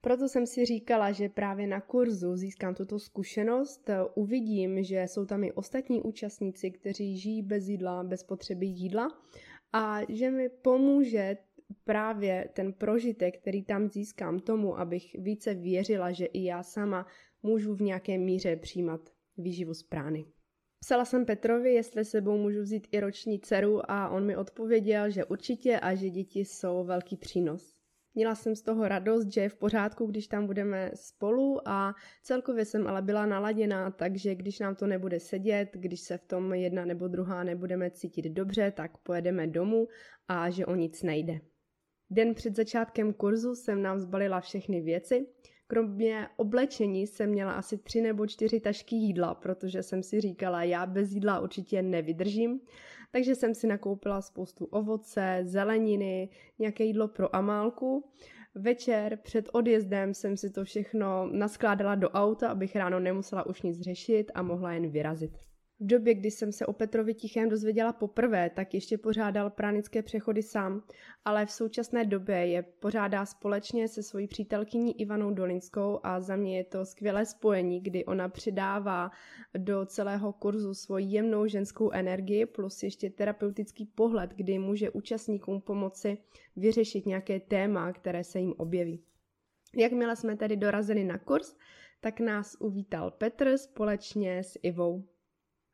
[0.00, 5.44] Proto jsem si říkala, že právě na kurzu získám tuto zkušenost, uvidím, že jsou tam
[5.44, 9.08] i ostatní účastníci, kteří žijí bez jídla, bez potřeby jídla
[9.72, 11.36] a že mi pomůže
[11.84, 17.06] právě ten prožitek, který tam získám tomu, abych více věřila, že i já sama
[17.42, 19.00] můžu v nějaké míře přijímat
[19.36, 20.24] výživu z prány.
[20.80, 25.24] Psala jsem Petrovi, jestli sebou můžu vzít i roční dceru a on mi odpověděl, že
[25.24, 27.77] určitě a že děti jsou velký přínos.
[28.18, 32.64] Měla jsem z toho radost, že je v pořádku, když tam budeme spolu a celkově
[32.64, 36.84] jsem ale byla naladěná, takže když nám to nebude sedět, když se v tom jedna
[36.84, 39.88] nebo druhá nebudeme cítit dobře, tak pojedeme domů
[40.28, 41.40] a že o nic nejde.
[42.10, 45.26] Den před začátkem kurzu jsem nám zbalila všechny věci.
[45.66, 50.86] Kromě oblečení jsem měla asi tři nebo čtyři tašky jídla, protože jsem si říkala, já
[50.86, 52.60] bez jídla určitě nevydržím.
[53.10, 58.10] Takže jsem si nakoupila spoustu ovoce, zeleniny, nějaké jídlo pro Amálku.
[58.54, 63.80] Večer před odjezdem jsem si to všechno naskládala do auta, abych ráno nemusela už nic
[63.80, 65.47] řešit a mohla jen vyrazit.
[65.80, 70.42] V době, kdy jsem se o Petrovi Tichém dozvěděla poprvé, tak ještě pořádal pránické přechody
[70.42, 70.82] sám,
[71.24, 76.56] ale v současné době je pořádá společně se svojí přítelkyní Ivanou Dolinskou a za mě
[76.56, 79.10] je to skvělé spojení, kdy ona přidává
[79.58, 86.18] do celého kurzu svoji jemnou ženskou energii plus ještě terapeutický pohled, kdy může účastníkům pomoci
[86.56, 89.02] vyřešit nějaké téma, které se jim objeví.
[89.76, 91.56] Jakmile jsme tedy dorazili na kurz,
[92.00, 95.04] tak nás uvítal Petr společně s Ivou.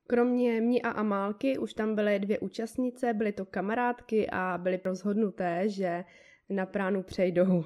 [0.07, 5.69] Kromě mě a Amálky už tam byly dvě účastnice, byly to kamarádky a byly rozhodnuté,
[5.69, 6.05] že
[6.51, 7.65] na pránu přejdou.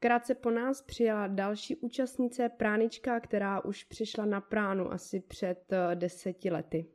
[0.00, 5.96] Krátce po nás přijela další účastnice, pránička, která už přišla na pránu asi před eh,
[5.96, 6.86] deseti lety.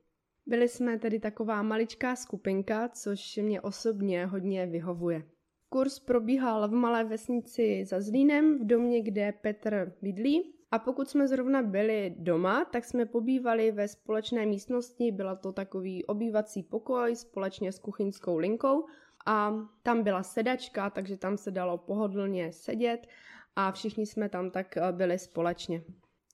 [0.45, 5.23] Byli jsme tedy taková maličká skupinka, což mě osobně hodně vyhovuje.
[5.69, 11.27] Kurs probíhal v malé vesnici za Zlínem, v domě, kde Petr bydlí a pokud jsme
[11.27, 17.71] zrovna byli doma, tak jsme pobývali ve společné místnosti, byla to takový obývací pokoj společně
[17.71, 18.85] s kuchyňskou linkou.
[19.25, 23.07] A tam byla sedačka, takže tam se dalo pohodlně sedět
[23.55, 25.81] a všichni jsme tam tak eh, byli společně.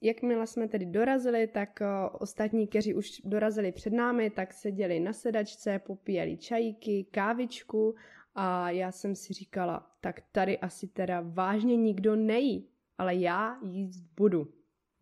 [0.01, 1.85] Jakmile jsme tedy dorazili, tak eh,
[2.19, 7.95] ostatní, kteří už dorazili před námi, tak seděli na sedačce, popíjeli čajíky, kávičku.
[8.35, 14.03] A já jsem si říkala, tak tady asi teda vážně nikdo nejí ale já jíst
[14.17, 14.47] budu.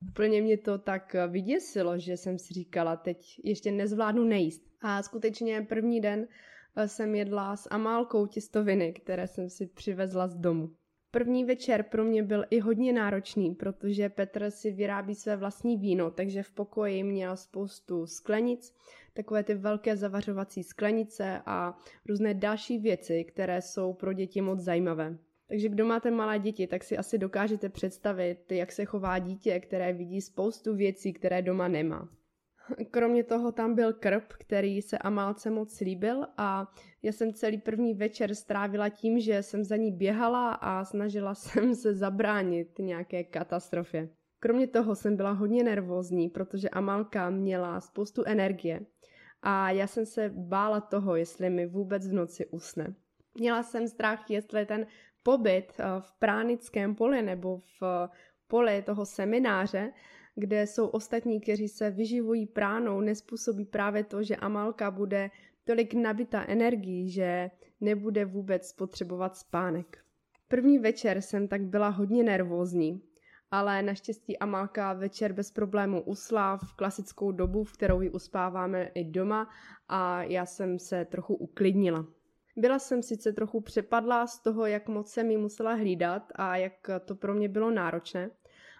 [0.10, 4.64] Úplně mě to tak vyděsilo, že jsem si říkala, teď ještě nezvládnu nejíst.
[4.82, 6.28] A skutečně první den
[6.76, 10.70] eh, jsem jedla s Amálkou těstoviny, které jsem si přivezla z domu.
[11.12, 16.12] První večer pro mě byl i hodně náročný, protože Petr si vyrábí své vlastní víno,
[16.12, 18.76] takže v pokoji měl spoustu sklenic,
[19.14, 21.78] takové ty velké zavařovací sklenice a
[22.10, 25.18] různé další věci, které jsou pro děti moc zajímavé.
[25.50, 29.94] Takže kdo máte malé děti, tak si asi dokážete představit, jak se chová dítě, které
[29.94, 32.10] vidí spoustu věcí, které doma nemá.
[32.92, 36.72] Kromě toho tam byl krb, který se Amálce moc líbil a
[37.04, 41.76] já jsem celý první večer strávila tím, že jsem za ní běhala a snažila jsem
[41.76, 44.10] se zabránit nějaké katastrofě.
[44.40, 48.82] Kromě toho jsem byla hodně nervózní, protože Amálka měla spoustu energie
[49.42, 52.96] a já jsem se bála toho, jestli mi vůbec v noci usne.
[53.40, 54.88] Měla jsem strach, jestli ten
[55.24, 58.10] pobyt eh, v pránickém poli nebo v eh,
[58.48, 59.94] poli toho semináře,
[60.36, 65.32] kde jsou ostatní, kteří se vyživují pránou, nespůsobí právě to, že Amalka bude
[65.64, 67.52] tolik nabita energií, že
[67.82, 69.98] nebude vůbec potřebovat spánek.
[70.48, 73.02] První večer jsem tak byla hodně nervózní,
[73.52, 79.04] ale naštěstí Amalka večer bez problému usla v klasickou dobu, v kterou ji uspáváme i
[79.04, 79.50] doma
[79.88, 82.06] a já jsem se trochu uklidnila.
[82.60, 86.90] Byla jsem sice trochu přepadlá z toho, jak moc jsem ji musela hlídat a jak
[87.06, 88.32] to pro mě bylo náročné,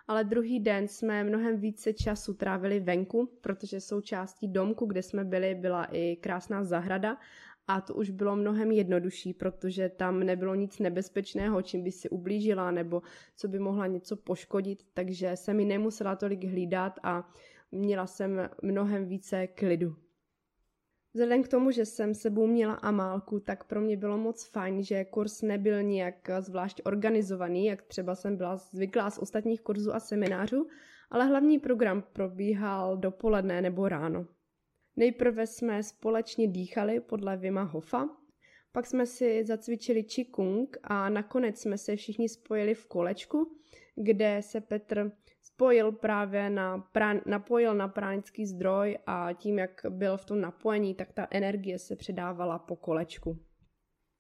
[0.08, 5.56] ale druhý den jsme mnohem více času trávili venku, protože součástí domku, kde jsme byli,
[5.56, 7.18] byla i krásná zahrada
[7.68, 12.72] a to už bylo mnohem jednodušší, protože tam nebylo nic nebezpečného, čím by si ublížila
[12.72, 13.02] nebo
[13.36, 17.32] co by mohla něco poškodit, takže se mi nemusela tolik hlídat a
[17.72, 19.96] měla jsem mnohem více klidu.
[21.20, 25.06] Vzhledem k tomu, že jsem sebou měla Amálku, tak pro mě bylo moc fajn, že
[25.06, 30.68] kurz nebyl nějak zvlášť organizovaný, jak třeba jsem byla zvyklá z ostatních kurzů a seminářů,
[31.10, 34.28] ale hlavní program probíhal dopoledne nebo ráno.
[34.96, 38.10] Nejprve jsme společně dýchali podle Vima Hofa,
[38.72, 43.58] pak jsme si zacvičili Qigong a nakonec jsme se všichni spojili v kolečku,
[44.00, 50.18] kde se Petr spojil právě na, prán, napojil na pránický zdroj a tím, jak byl
[50.18, 53.40] v tom napojení, tak ta energie se předávala po kolečku.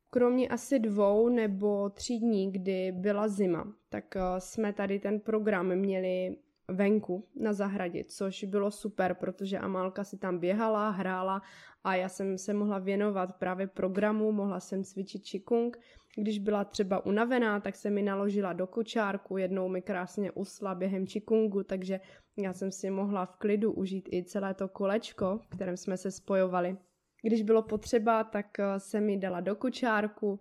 [0.09, 5.75] Kromě asi dvou nebo tří dní, kdy byla zima, tak eh, jsme tady ten program
[5.75, 6.37] měli
[6.71, 11.41] venku na zahradě, což bylo super, protože Amálka si tam běhala, hrála
[11.83, 15.77] a já jsem se mohla věnovat právě programu, mohla jsem cvičit čikung.
[16.17, 21.07] Když byla třeba unavená, tak se mi naložila do kočárku, jednou mi krásně usla během
[21.07, 21.99] čikungu, takže
[22.37, 26.77] já jsem si mohla v klidu užít i celé to kolečko, kterém jsme se spojovali.
[27.21, 30.39] Když bylo potřeba, tak eh, se mi dala do kočárku,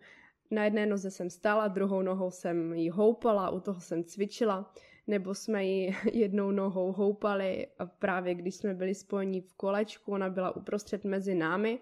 [0.50, 4.72] na jedné noze jsem stála, druhou nohou jsem ji houpala, u toho jsem cvičila
[5.08, 7.66] nebo jsme ji jednou nohou houpali
[7.98, 11.78] právě když jsme byli spojení v kolečku, ona byla uprostřed mezi námi,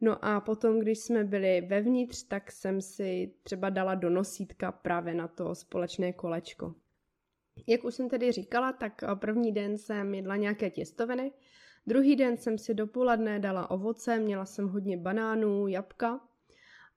[0.00, 5.14] No a potom, když jsme byli vevnitř, tak jsem si třeba dala do nosítka právě
[5.14, 6.74] na to společné kolečko.
[7.66, 11.32] Jak už jsem tedy říkala, tak první den jsem jedla nějaké těstoviny,
[11.86, 16.20] druhý den jsem si dopoledne dala ovoce, měla jsem hodně banánů, jabka.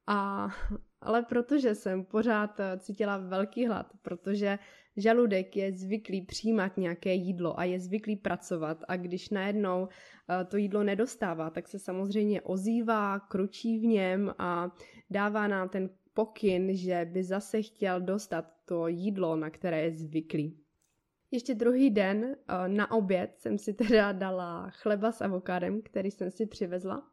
[0.07, 0.47] A
[1.01, 4.59] ale protože jsem pořád cítila velký hlad, protože
[4.97, 10.57] žaludek je zvyklý přijímat nějaké jídlo a je zvyklý pracovat a když najednou eh, to
[10.57, 14.75] jídlo nedostává, tak se samozřejmě ozývá, kručí v něm a
[15.09, 20.57] dává nám ten pokyn, že by zase chtěl dostat to jídlo, na které je zvyklý.
[21.31, 26.31] Ještě druhý den eh, na oběd jsem si teda dala chleba s avokádem, který jsem
[26.31, 27.07] si přivezla.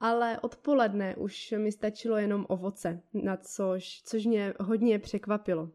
[0.00, 5.70] Ale odpoledne už mi stačilo jenom ovoce, na což, což mě hodně překvapilo.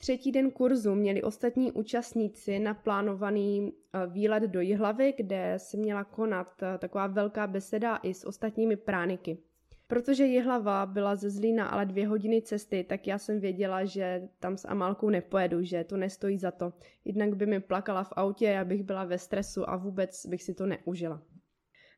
[0.00, 6.62] Třetí den kurzu měli ostatní účastníci naplánovaný eh, výlet do Jihlavy, kde se měla konat
[6.62, 9.38] eh, taková velká beseda i s ostatními prániky.
[9.86, 14.56] Protože Jihlava byla ze Zlína ale dvě hodiny cesty, tak já jsem věděla, že tam
[14.56, 16.72] s Amálkou nepojedu, že to nestojí za to.
[17.04, 20.54] Jednak by mi plakala v autě, já bych byla ve stresu a vůbec bych si
[20.54, 21.22] to neužila.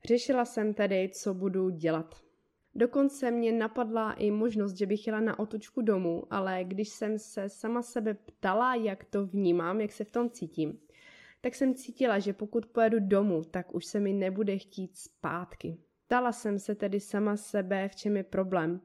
[0.05, 2.15] Řešila jsem tedy, co budu dělat.
[2.75, 7.49] Dokonce mě napadla i možnost, že bych jela na otočku domů, ale když jsem se
[7.49, 10.79] sama sebe ptala, jak to vnímám, jak se v tom cítím,
[11.41, 15.77] tak jsem cítila, že pokud pojedu domů, tak už se mi nebude chtít zpátky.
[16.07, 18.81] Ptala jsem se tedy sama sebe, v čem je problém.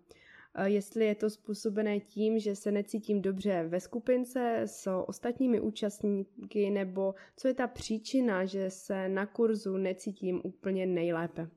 [0.65, 7.15] Jestli je to způsobené tím, že se necítím dobře ve skupince s ostatními účastníky, nebo
[7.35, 11.49] co je ta příčina, že se na kurzu necítím úplně nejlépe.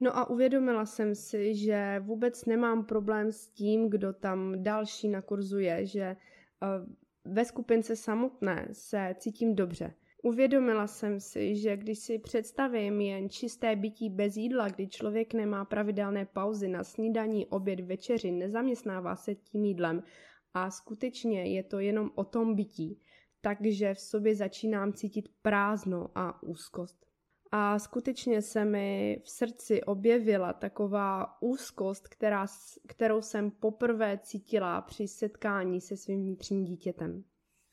[0.00, 5.22] No a uvědomila jsem si, že vůbec nemám problém s tím, kdo tam další na
[5.22, 6.16] kurzu je, že eh,
[7.24, 9.94] ve skupince samotné se cítím dobře.
[10.22, 15.64] Uvědomila jsem si, že když si představím jen čisté bytí bez jídla, kdy člověk nemá
[15.64, 20.02] pravidelné pauzy na snídaní, oběd, večeři, nezaměstnává se tím jídlem
[20.54, 23.00] a skutečně je to jenom o tom bytí,
[23.40, 27.07] takže v sobě začínám cítit prázdno a úzkost.
[27.52, 32.46] A skutečně se mi v srdci objevila taková úzkost, která,
[32.88, 37.24] kterou jsem poprvé cítila při setkání se svým vnitřním dítětem.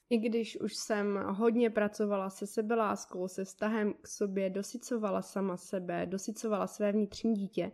[0.09, 6.05] I když už jsem hodně pracovala se sebeláskou, se vztahem k sobě, dosycovala sama sebe,
[6.05, 7.71] dosycovala své vnitřní dítě,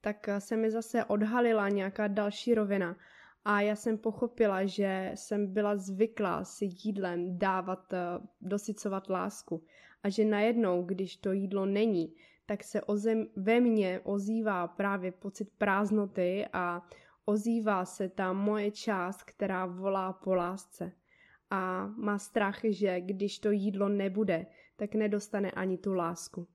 [0.00, 2.96] tak se mi zase odhalila nějaká další rovina.
[3.44, 7.94] A já jsem pochopila, že jsem byla zvyklá si jídlem dávat,
[8.40, 9.64] dosycovat lásku
[10.06, 12.14] a že najednou, když to jídlo není,
[12.46, 16.88] tak se ozem, ve mně ozývá právě pocit prázdnoty a
[17.24, 20.92] ozývá se ta moje část, která volá po lásce.
[21.50, 26.46] A má strach, že když to jídlo nebude, tak nedostane ani tu lásku.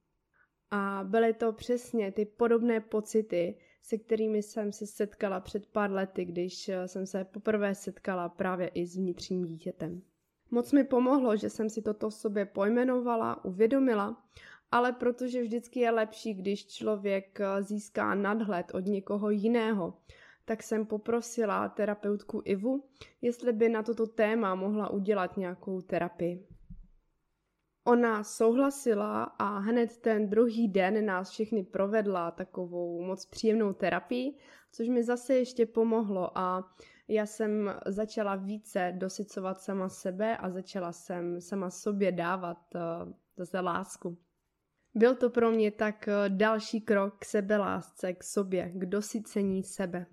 [0.72, 6.26] A byly to přesně ty podobné pocity, se kterými jsem se setkala před pár lety,
[6.26, 10.02] když jsem se poprvé setkala právě i s vnitřním dítětem.
[10.52, 14.24] Moc mi pomohlo, že jsem si toto sobě pojmenovala, uvědomila,
[14.72, 19.94] ale protože vždycky je lepší, když člověk eh, získá nadhled od někoho jiného,
[20.46, 22.84] tak jsem poprosila terapeutku Ivu,
[23.22, 26.48] jestli by na toto téma mohla udělat nějakou terapii.
[27.84, 34.38] Ona souhlasila a hned ten druhý den nás všechny provedla takovou moc příjemnou terapii,
[34.72, 36.74] což mi zase ještě pomohlo a
[37.12, 43.60] já jsem začala více dosycovat sama sebe a začala jsem sama sobě dávat uh, zase
[43.60, 44.18] lásku.
[44.96, 50.06] Byl to pro mě tak uh, další krok k sebelásce, k sobě, k dosycení sebe.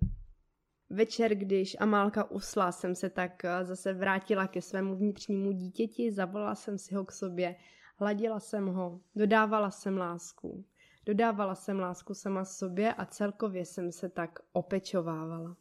[0.89, 6.55] Večer, když Amálka usla, jsem se tak uh, zase vrátila ke svému vnitřnímu dítěti, zavolala
[6.55, 7.55] jsem si ho k sobě,
[7.97, 10.65] hladila jsem ho, dodávala jsem lásku.
[11.05, 15.55] Dodávala jsem lásku sama sobě a celkově jsem se tak opečovávala.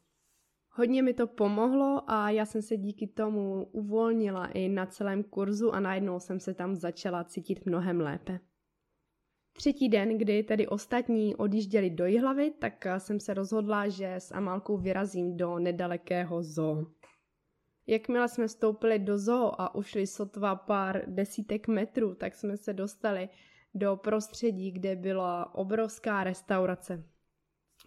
[0.79, 5.75] Hodně mi to pomohlo a já jsem se díky tomu uvolnila i na celém kurzu
[5.75, 8.41] a najednou jsem se tam začala cítit mnohem lépe.
[9.53, 14.77] Třetí den, kdy tedy ostatní odjížděli do Jihlavy, tak jsem se rozhodla, že s Amálkou
[14.77, 16.87] vyrazím do nedalekého zoo.
[17.87, 23.29] Jakmile jsme vstoupili do zoo a ušli sotva pár desítek metrů, tak jsme se dostali
[23.75, 27.05] do prostředí, kde byla obrovská restaurace.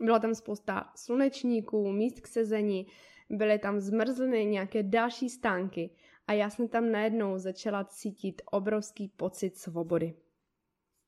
[0.02, 2.88] Byla tam spousta slunečníků, míst k sezení,
[3.30, 5.90] byly tam zmrzliny, nějaké další stánky
[6.28, 10.14] a já jsem tam najednou začala cítit obrovský pocit svobody.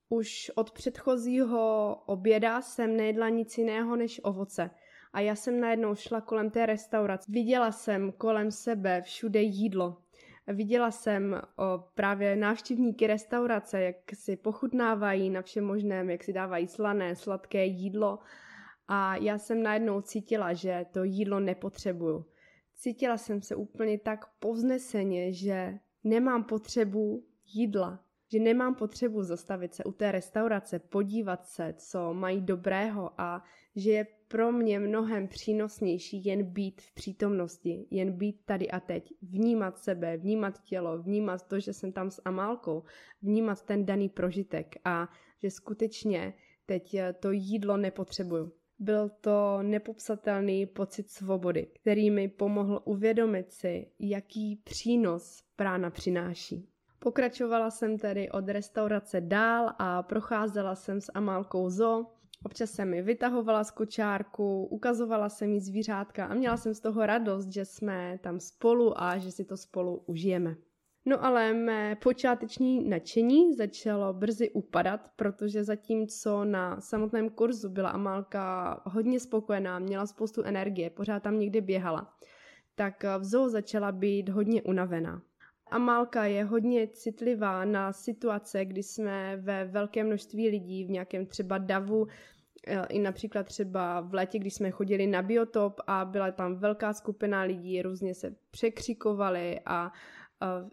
[0.10, 4.70] Už od předchozího oběda jsem nejedla nic jiného než ovoce
[5.14, 7.32] a já jsem najednou šla kolem té restaurace.
[7.32, 9.98] Viděla jsem kolem sebe všude jídlo.
[10.48, 16.68] Viděla jsem o právě návštěvníky restaurace, jak si pochutnávají na všem možném, jak si dávají
[16.68, 18.20] slané, sladké jídlo.
[18.96, 22.26] A já jsem najednou cítila, že to jídlo nepotřebuju.
[22.74, 29.84] Cítila jsem se úplně tak povzneseně, že nemám potřebu jídla, že nemám potřebu zastavit se
[29.84, 33.44] u té restaurace, podívat se, co mají dobrého a
[33.76, 39.14] že je pro mě mnohem přínosnější jen být v přítomnosti, jen být tady a teď,
[39.22, 42.84] vnímat sebe, vnímat tělo, vnímat to, že jsem tam s Amálkou,
[43.22, 45.10] vnímat ten daný prožitek a
[45.44, 46.34] že skutečně
[46.66, 48.52] teď to jídlo nepotřebuju.
[48.80, 56.70] Byl to nepopsatelný pocit svobody, který mi pomohl uvědomit si, jaký přínos prána přináší.
[57.00, 62.06] Pokračovala jsem tedy od restaurace dál a procházela jsem s Amálkou zo.
[62.44, 67.06] Občas jsem mi vytahovala z kočárku, ukazovala jsem mi zvířátka a měla jsem z toho
[67.06, 70.56] radost, že jsme tam spolu a že si to spolu užijeme.
[71.06, 78.82] No ale mé počáteční nadšení začalo brzy upadat, protože zatímco na samotném kurzu byla Amálka
[78.86, 82.14] hodně spokojená, měla spoustu energie, pořád tam někde běhala,
[82.76, 85.22] tak v zoo začala být hodně unavená.
[85.72, 91.58] Amálka je hodně citlivá na situace, kdy jsme ve velké množství lidí v nějakém třeba
[91.58, 92.08] davu,
[92.68, 96.94] eh, i například třeba v létě, když jsme chodili na biotop a byla tam velká
[96.94, 99.92] skupina lidí, různě se překřikovali a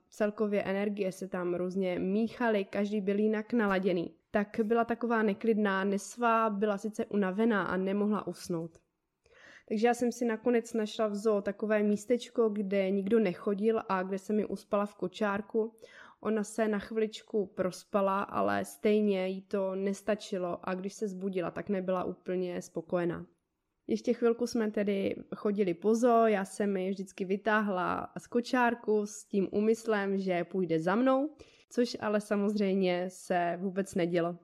[0.08, 4.14] celkově energie se tam různě míchaly, každý byl jinak naladěný.
[4.30, 8.78] Tak byla taková neklidná, nesvá, byla sice unavená a nemohla usnout.
[9.68, 14.18] Takže já jsem si nakonec našla v zoo takové místečko, kde nikdo nechodil a kde
[14.18, 15.74] se mi uspala v kočárku.
[16.20, 21.68] Ona se na chviličku prospala, ale stejně jí to nestačilo a když se zbudila, tak
[21.68, 23.26] nebyla úplně spokojená.
[23.90, 29.48] Ještě chvilku jsme tedy chodili pozo, já jsem mi vždycky vytáhla z kočárku s tím
[29.50, 31.30] úmyslem, že půjde za mnou,
[31.70, 34.38] což ale samozřejmě se vůbec nedělo.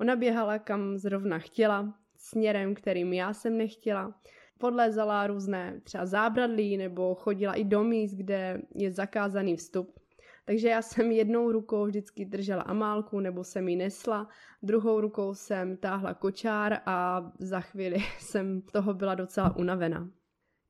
[0.00, 4.20] Ona běhala kam zrovna chtěla, směrem, kterým já jsem nechtěla.
[4.58, 10.00] Podlézala různé třeba zábradlí nebo chodila i do míst, kde je zakázaný vstup.
[10.44, 14.28] Takže já jsem jednou rukou vždycky držela amálku nebo jsem ji nesla,
[14.62, 20.10] druhou rukou jsem táhla kočár a za chvíli jsem toho byla docela unavená.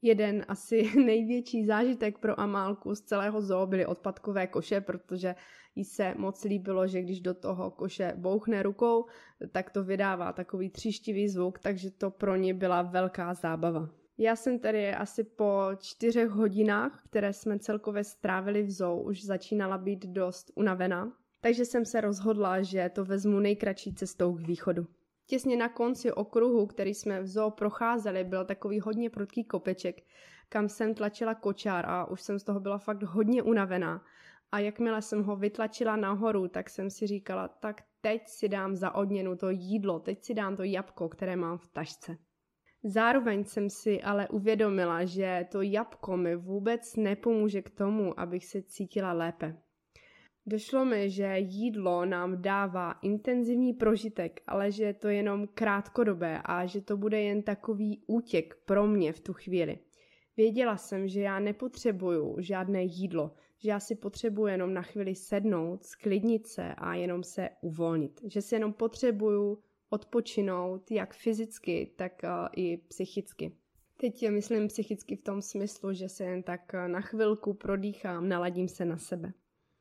[0.03, 5.35] Jeden asi největší zážitek pro Amálku z celého zoo byly odpadkové koše, protože
[5.75, 9.07] jí se moc líbilo, že když do toho koše bouchne rukou,
[9.53, 14.04] tak to vydává takový třištivý zvuk, takže to pro ně byla velká zábava.
[14.19, 19.79] Já jsem tady asi po čtyřech hodinách, které jsme celkově strávili v zoo, už začínala
[19.79, 24.87] být dost unavená, takže jsem se rozhodla, že to vezmu nejkratší cestou k východu.
[25.27, 30.03] Těsně na konci okruhu, který jsme v zoo procházeli, byl takový hodně prudký kopeček,
[30.49, 34.05] kam jsem tlačila kočár a už jsem z toho byla fakt hodně unavená.
[34.53, 38.95] A jakmile jsem ho vytlačila nahoru, tak jsem si říkala, tak teď si dám za
[38.95, 42.17] odměnu to jídlo, teď si dám to jabko, které mám v tašce.
[42.87, 48.63] Zároveň jsem si ale uvědomila, že to jabko mi vůbec nepomůže k tomu, abych se
[48.63, 49.57] cítila lépe.
[50.47, 56.67] Došlo mi, že jídlo nám dává intenzivní prožitek, ale že je to jenom krátkodobé a
[56.67, 59.79] že to bude jen takový útěk pro mě v tu chvíli.
[60.37, 65.85] Věděla jsem, že já nepotřebuju žádné jídlo, že já si potřebuji jenom na chvíli sednout,
[65.85, 68.21] sklidnit se a jenom se uvolnit.
[68.25, 69.63] Že si jenom potřebuju
[69.95, 73.53] odpočinout jak fyzicky, tak uh, i psychicky.
[73.97, 78.69] Teď myslím psychicky v tom smyslu, že se jen tak uh, na chvilku prodýchám, naladím
[78.69, 79.33] se na sebe.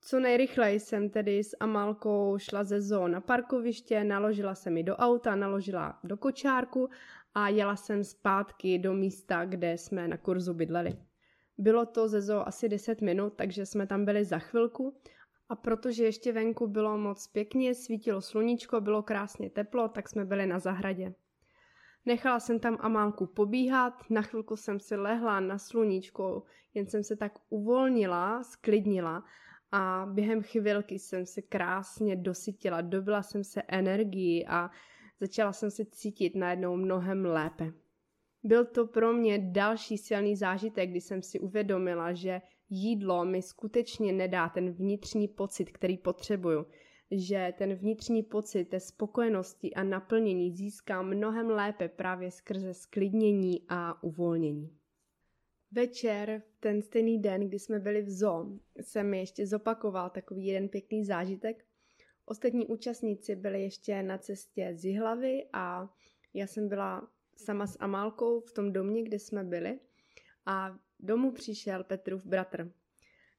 [0.02, 4.96] Co nejrychleji jsem tedy s Amalkou šla ze zoo na parkoviště, naložila se mi do
[4.96, 6.90] auta, naložila do kočárku
[7.34, 10.98] a jela jsem zpátky do místa, kde jsme na kurzu bydleli.
[11.58, 14.98] Bylo to ze zoo asi 10 minut, takže jsme tam byli za chvilku
[15.50, 20.46] a protože ještě venku bylo moc pěkně, svítilo sluníčko, bylo krásně teplo, tak jsme byli
[20.46, 21.14] na zahradě.
[22.06, 27.16] Nechala jsem tam Amálku pobíhat, na chvilku jsem si lehla na sluníčko, jen jsem se
[27.16, 29.24] tak uvolnila, sklidnila
[29.72, 34.70] a během chvilky jsem se krásně dosytila, dobila jsem se energii a
[35.20, 37.74] začala jsem se cítit najednou mnohem lépe.
[38.44, 44.14] Byl to pro mě další silný zážitek, kdy jsem si uvědomila, že jídlo mi skutečně
[44.14, 46.66] nedá ten vnitřní pocit, který potřebuju.
[47.12, 54.04] Že ten vnitřní pocit té spokojenosti a naplnění získám mnohem lépe právě skrze sklidnění a
[54.04, 54.78] uvolnění.
[55.72, 60.70] Večer, ten stejný den, kdy jsme byli v zoo, jsem mi ještě zopakoval takový jeden
[60.70, 61.66] pěkný zážitek.
[62.26, 65.90] Ostatní účastníci byli ještě na cestě z Jihlavy a
[66.34, 69.80] já jsem byla sama s Amálkou v tom domě, kde jsme byli
[70.46, 72.72] a domů přišel Petrův bratr.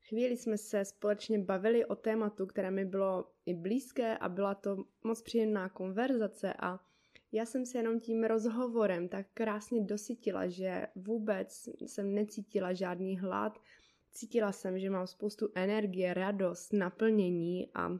[0.08, 4.84] Chvíli jsme se společně bavili o tématu, které mi bylo i blízké a byla to
[5.04, 6.80] moc příjemná konverzace a
[7.32, 13.58] já jsem se jenom tím rozhovorem tak krásně dosytila, že vůbec jsem necítila žádný hlad,
[14.12, 17.98] cítila jsem, že mám spoustu energie, radost, naplnění a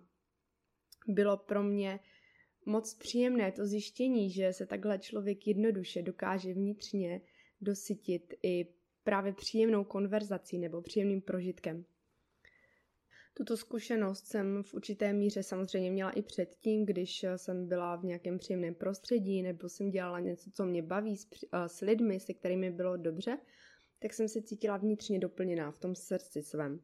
[1.09, 2.01] bylo pro mě
[2.67, 7.21] moc příjemné to zjištění, že se takhle člověk jednoduše dokáže vnitřně
[7.61, 8.67] dosytit i
[9.05, 11.85] právě příjemnou konverzací nebo příjemným prožitkem.
[13.35, 18.39] Tuto zkušenost jsem v určité míře samozřejmě měla i předtím, když jsem byla v nějakém
[18.39, 22.71] příjemném prostředí nebo jsem dělala něco, co mě baví s, eh, s lidmi, se kterými
[22.71, 23.39] bylo dobře,
[23.99, 26.81] tak jsem se cítila vnitřně doplněná v tom srdci svém.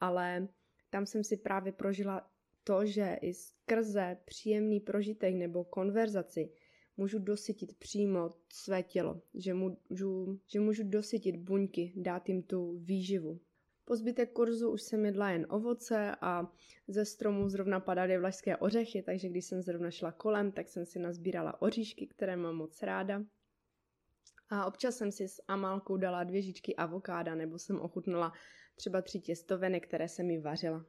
[0.00, 0.48] Ale
[0.90, 2.30] tam jsem si právě prožila
[2.64, 6.50] to, že i skrze příjemný prožitek nebo konverzaci
[6.96, 13.40] můžu dosytit přímo své tělo, že můžu, že můžu dosytit buňky, dát jim tu výživu.
[13.84, 16.52] Po zbytek kurzu už jsem jedla jen ovoce a
[16.88, 20.98] ze stromů zrovna padaly vlašské ořechy, takže když jsem zrovna šla kolem, tak jsem si
[20.98, 23.24] nazbírala oříšky, které mám moc ráda.
[24.48, 28.32] A občas jsem si s Amálkou dala dvě žičky avokáda nebo jsem ochutnala
[28.74, 30.86] třeba tři těstoviny, které jsem mi vařila.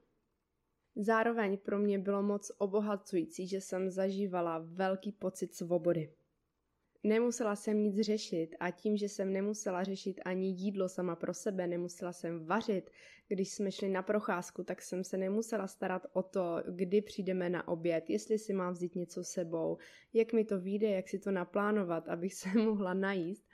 [0.96, 6.14] Zároveň pro mě bylo moc obohacující, že jsem zažívala velký pocit svobody.
[7.04, 11.68] Nemusela jsem nic řešit a tím, že jsem nemusela řešit ani jídlo sama pro sebe,
[11.68, 12.90] nemusela jsem vařit,
[13.28, 17.68] když jsme šli na procházku, tak jsem se nemusela starat o to, kdy přijdeme na
[17.68, 19.78] oběd, jestli si mám vzít něco sebou,
[20.14, 23.46] jak mi to vyjde, jak si to naplánovat, abych se mohla najíst,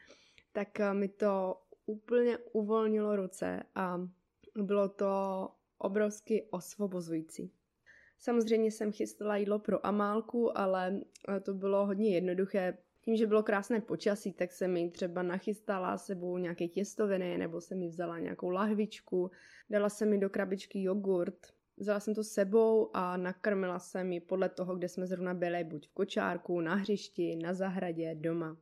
[0.51, 4.07] tak eh, mi to úplně uvolnilo ruce a
[4.55, 5.49] bylo to
[5.83, 7.51] obrovsky osvobozující.
[8.19, 11.01] Samozřejmě jsem chystala jídlo pro Amálku, ale
[11.43, 12.77] to bylo hodně jednoduché.
[13.01, 17.79] Tím, že bylo krásné počasí, tak jsem mi třeba nachystala sebou nějaké těstoviny, nebo jsem
[17.79, 19.31] mi vzala nějakou lahvičku,
[19.69, 24.49] dala jsem mi do krabičky jogurt, vzala jsem to sebou a nakrmila jsem ji podle
[24.49, 28.57] toho, kde jsme zrovna byli, buď v kočárku, na hřišti, na zahradě, doma.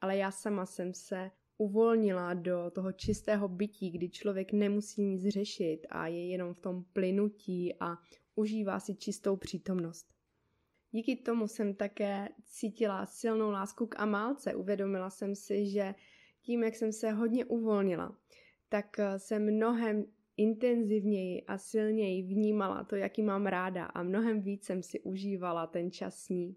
[0.00, 5.86] Ale já sama jsem se uvolnila do toho čistého bytí, kdy člověk nemusí nic řešit
[5.90, 7.98] a je jenom v tom plynutí a
[8.34, 10.06] užívá si čistou přítomnost.
[10.90, 14.54] Díky tomu jsem také cítila silnou lásku k Amálce.
[14.54, 15.94] Uvědomila jsem si, že
[16.42, 18.18] tím, jak jsem se hodně uvolnila,
[18.68, 20.04] tak jsem mnohem
[20.36, 25.90] intenzivněji a silněji vnímala to, jaký mám ráda a mnohem víc jsem si užívala ten
[25.90, 26.56] čas s ní.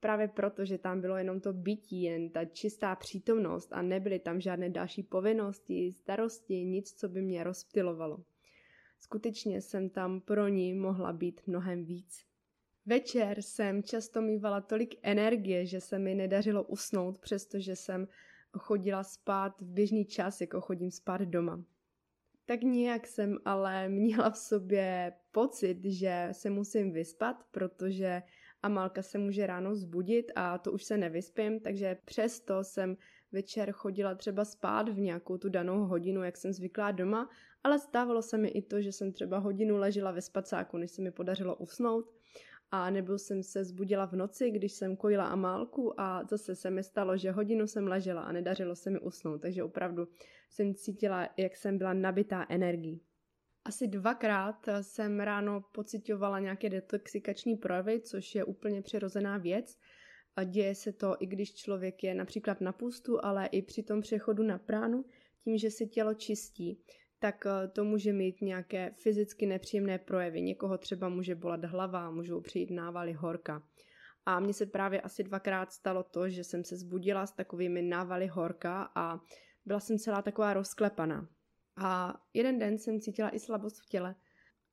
[0.00, 4.40] Právě proto, že tam bylo jenom to bytí, jen ta čistá přítomnost a nebyly tam
[4.40, 8.20] žádné další povinnosti, starosti, nic, co by mě rozptilovalo.
[8.98, 12.24] Skutečně jsem tam pro ní mohla být mnohem víc.
[12.86, 18.08] Večer jsem často mývala tolik energie, že se mi nedařilo usnout, přestože jsem
[18.58, 21.64] chodila spát v běžný čas, jako chodím spát doma.
[22.46, 28.22] Tak nějak jsem ale měla v sobě pocit, že se musím vyspat, protože
[28.62, 32.96] Amalka se může ráno zbudit a to už se nevyspím, takže přesto jsem
[33.32, 37.30] večer chodila třeba spát v nějakou tu danou hodinu, jak jsem zvyklá doma,
[37.64, 41.02] ale stávalo se mi i to, že jsem třeba hodinu ležela ve spacáku, než se
[41.02, 42.12] mi podařilo usnout
[42.70, 46.82] a nebo jsem se zbudila v noci, když jsem kojila Amálku a zase se mi
[46.82, 50.08] stalo, že hodinu jsem ležela a nedařilo se mi usnout, takže opravdu
[50.50, 53.00] jsem cítila, jak jsem byla nabitá energií.
[53.64, 59.78] Asi dvakrát jsem ráno pocitovala nějaké detoxikační projevy, což je úplně přirozená věc.
[60.36, 64.00] A děje se to, i když člověk je například na pustu, ale i při tom
[64.00, 65.04] přechodu na pránu,
[65.44, 66.82] tím, že si tělo čistí,
[67.18, 70.42] tak eh, to může mít nějaké fyzicky nepříjemné projevy.
[70.42, 73.62] Někoho třeba může bolet hlava, můžou přijít návaly horka.
[74.26, 78.26] A mně se právě asi dvakrát stalo to, že jsem se zbudila s takovými návaly
[78.26, 79.20] horka a
[79.64, 81.28] byla jsem celá taková rozklepaná.
[81.76, 84.14] A jeden den jsem cítila i slabost v těle.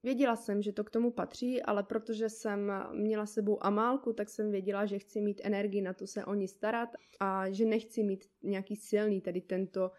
[0.04, 4.52] Věděla jsem, že to k tomu patří, ale protože jsem měla sebou amálku, tak jsem
[4.52, 6.90] věděla, že chci mít energii na to se o ní starat
[7.20, 9.92] a že nechci mít nějaký silný, tedy tento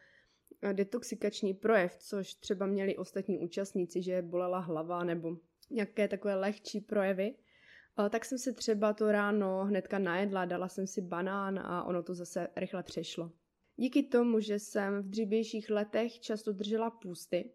[0.63, 5.37] eh, detoxikační projev, což třeba měli ostatní účastníci, že bolela hlava nebo
[5.71, 7.35] nějaké takové lehčí projevy.
[8.11, 12.15] Tak jsem se třeba to ráno hnedka najedla, dala jsem si banán a ono to
[12.15, 13.33] zase rychle přešlo.
[13.81, 17.51] Díky tomu, že jsem v dřívějších letech často držela půsty,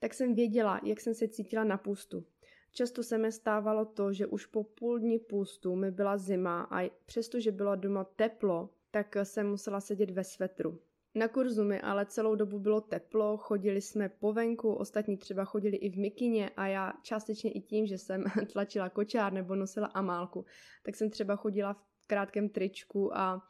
[0.00, 2.24] tak jsem věděla, jak jsem se cítila na půstu.
[2.72, 6.90] Často se mi stávalo to, že už po půl dní půstu mi byla zima a
[7.06, 10.78] přestože bylo doma teplo, tak jsem musela sedět ve svetru.
[11.14, 15.76] Na kurzu mi ale celou dobu bylo teplo, chodili jsme po venku, ostatní třeba chodili
[15.76, 20.44] i v mikině a já částečně i tím, že jsem tlačila kočár nebo nosila amálku,
[20.82, 23.42] tak jsem třeba chodila v krátkém tričku a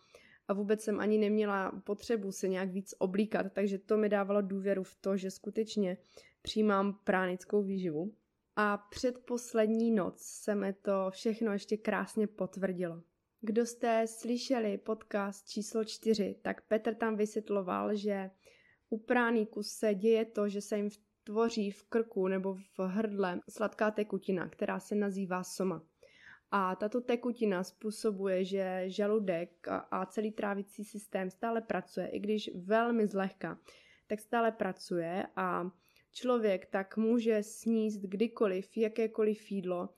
[0.49, 4.83] a vůbec jsem ani neměla potřebu se nějak víc oblíkat, takže to mi dávalo důvěru
[4.83, 5.97] v to, že skutečně
[6.43, 8.13] přijímám pránickou výživu.
[8.57, 13.03] A předposlední noc se mi to všechno ještě krásně potvrdilo.
[13.41, 18.31] Kdo jste slyšeli podcast číslo 4, tak Petr tam vysvětloval, že
[18.91, 20.89] u práníků se děje to, že se jim
[21.25, 25.83] tvoří v krku nebo v hrdle sladká tekutina, která se nazývá soma.
[26.51, 33.07] A tato tekutina způsobuje, že žaludek a celý trávicí systém stále pracuje, i když velmi
[33.07, 33.59] zlehka,
[34.07, 35.71] tak stále pracuje a
[36.13, 39.89] člověk tak může sníst kdykoliv, jakékoliv jídlo,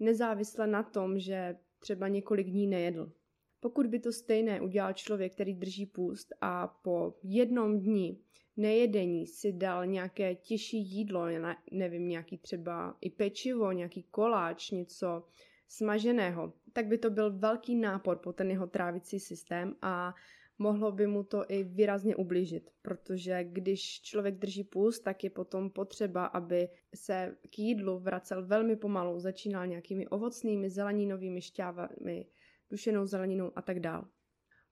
[0.00, 3.12] nezávisle na tom, že třeba několik dní nejedl.
[3.60, 8.18] Pokud by to stejné udělal člověk, který drží půst a po jednom dni
[8.56, 11.26] nejedení si dal nějaké těžší jídlo,
[11.70, 15.24] nevím, nějaký třeba i pečivo, nějaký koláč, něco
[15.68, 20.14] smaženého, tak by to byl velký nápor po ten jeho trávicí systém a
[20.58, 25.70] mohlo by mu to i výrazně ublížit, protože když člověk drží puls, tak je potom
[25.70, 32.26] potřeba, aby se k jídlu vracel velmi pomalu, začínal nějakými ovocnými, zeleninovými šťávami,
[32.70, 34.04] dušenou zeleninou a tak dále.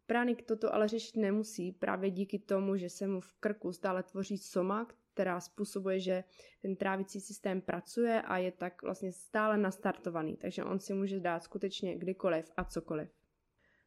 [0.07, 4.39] Pránik toto ale řešit nemusí právě díky tomu, že se mu v krku stále tvoří
[4.39, 6.25] soma, která způsobuje, že
[6.63, 11.43] ten trávicí systém pracuje a je tak vlastně stále nastartovaný, takže on si může dát
[11.43, 13.09] skutečně kdykoliv a cokoliv.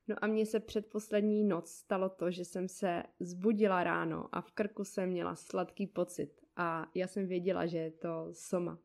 [0.07, 4.51] No a mně se předposlední noc stalo to, že jsem se zbudila ráno a v
[4.51, 8.79] krku jsem měla sladký pocit a já jsem věděla, že je to soma.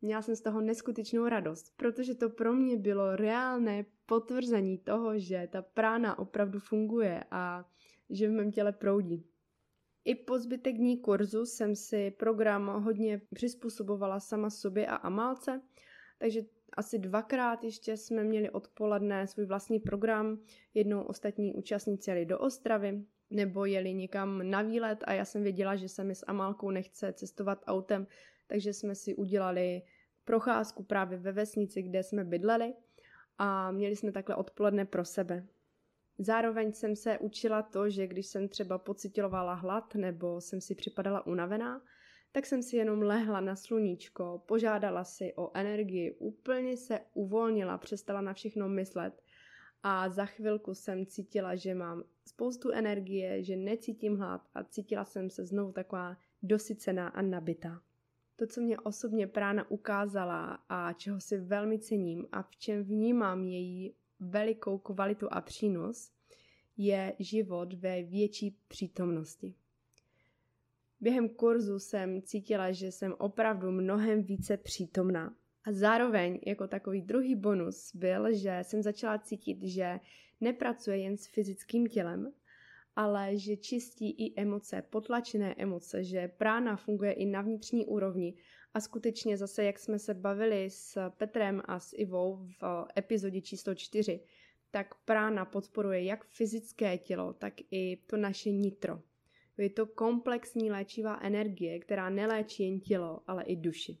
[0.00, 5.48] Měla jsem z toho neskutečnou radost, protože to pro mě bylo reálné potvrzení toho, že
[5.52, 7.70] ta prána opravdu funguje a
[8.10, 9.26] že v mém těle proudí.
[10.04, 15.60] I po zbytek dní kurzu jsem si program hodně přizpůsobovala sama sobě a Amálce,
[16.18, 16.42] takže
[16.76, 20.38] asi dvakrát ještě jsme měli odpoledne svůj vlastní program.
[20.74, 25.76] Jednou ostatní účastníci jeli do Ostravy nebo jeli někam na výlet a já jsem věděla,
[25.76, 28.06] že se mi s Amálkou nechce cestovat autem,
[28.46, 29.82] takže jsme si udělali
[30.24, 32.74] procházku právě ve vesnici, kde jsme bydleli
[33.38, 35.46] a měli jsme takhle odpoledne pro sebe.
[36.18, 41.26] Zároveň jsem se učila to, že když jsem třeba pocitovala hlad nebo jsem si připadala
[41.26, 41.82] unavená,
[42.32, 48.20] tak jsem si jenom lehla na sluníčko, požádala si o energii, úplně se uvolnila, přestala
[48.20, 49.22] na všechno myslet
[49.82, 55.30] a za chvilku jsem cítila, že mám spoustu energie, že necítím hlad a cítila jsem
[55.30, 57.80] se znovu taková dosycená a nabitá.
[58.36, 63.44] To, co mě osobně prána ukázala a čeho si velmi cením a v čem vnímám
[63.44, 66.10] její velikou kvalitu a přínos,
[66.76, 69.54] je život ve větší přítomnosti.
[71.00, 75.36] Během kurzu jsem cítila, že jsem opravdu mnohem více přítomná.
[75.64, 80.00] A zároveň jako takový druhý bonus byl, že jsem začala cítit, že
[80.40, 82.32] nepracuje jen s fyzickým tělem,
[82.96, 88.34] ale že čistí i emoce, potlačené emoce, že prána funguje i na vnitřní úrovni
[88.74, 93.74] a skutečně zase, jak jsme se bavili s Petrem a s Ivou v epizodě číslo
[93.74, 94.20] 4,
[94.70, 99.00] tak prána podporuje jak fyzické tělo, tak i to naše nitro.
[99.58, 103.98] Je to komplexní léčivá energie, která neléčí jen tělo, ale i duši.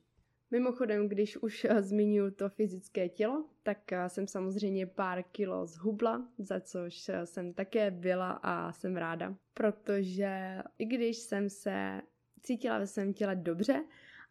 [0.50, 6.60] Mimochodem, když už zmiňuji to fyzické tělo, tak eh, jsem samozřejmě pár kilo zhubla, za
[6.60, 12.02] což eh, jsem také byla a jsem ráda, protože i když jsem se
[12.42, 13.84] cítila ve svém těle dobře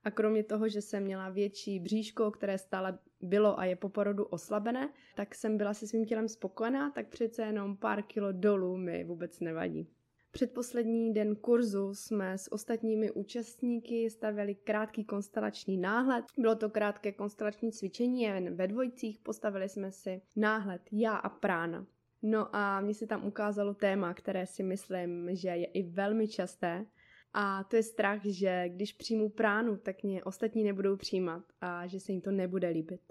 [0.03, 4.25] a kromě toho, že jsem měla větší bříško, které stále bylo a je po porodu
[4.25, 9.03] oslabené, tak jsem byla se svým tělem spokojená, tak přece jenom pár kilo dolů mi
[9.03, 9.87] vůbec nevadí.
[10.31, 16.25] Předposlední den kurzu jsme s ostatními účastníky stavili krátký konstelační náhled.
[16.37, 21.85] Bylo to krátké konstelační cvičení, jen ve dvojcích postavili jsme si náhled já a prána.
[22.21, 26.85] No a mně se tam ukázalo téma, které si myslím, že je i velmi časté,
[27.33, 31.99] a to je strach, že když přijmu pránu, tak mě ostatní nebudou přijímat a že
[31.99, 33.01] se jim to nebude líbit.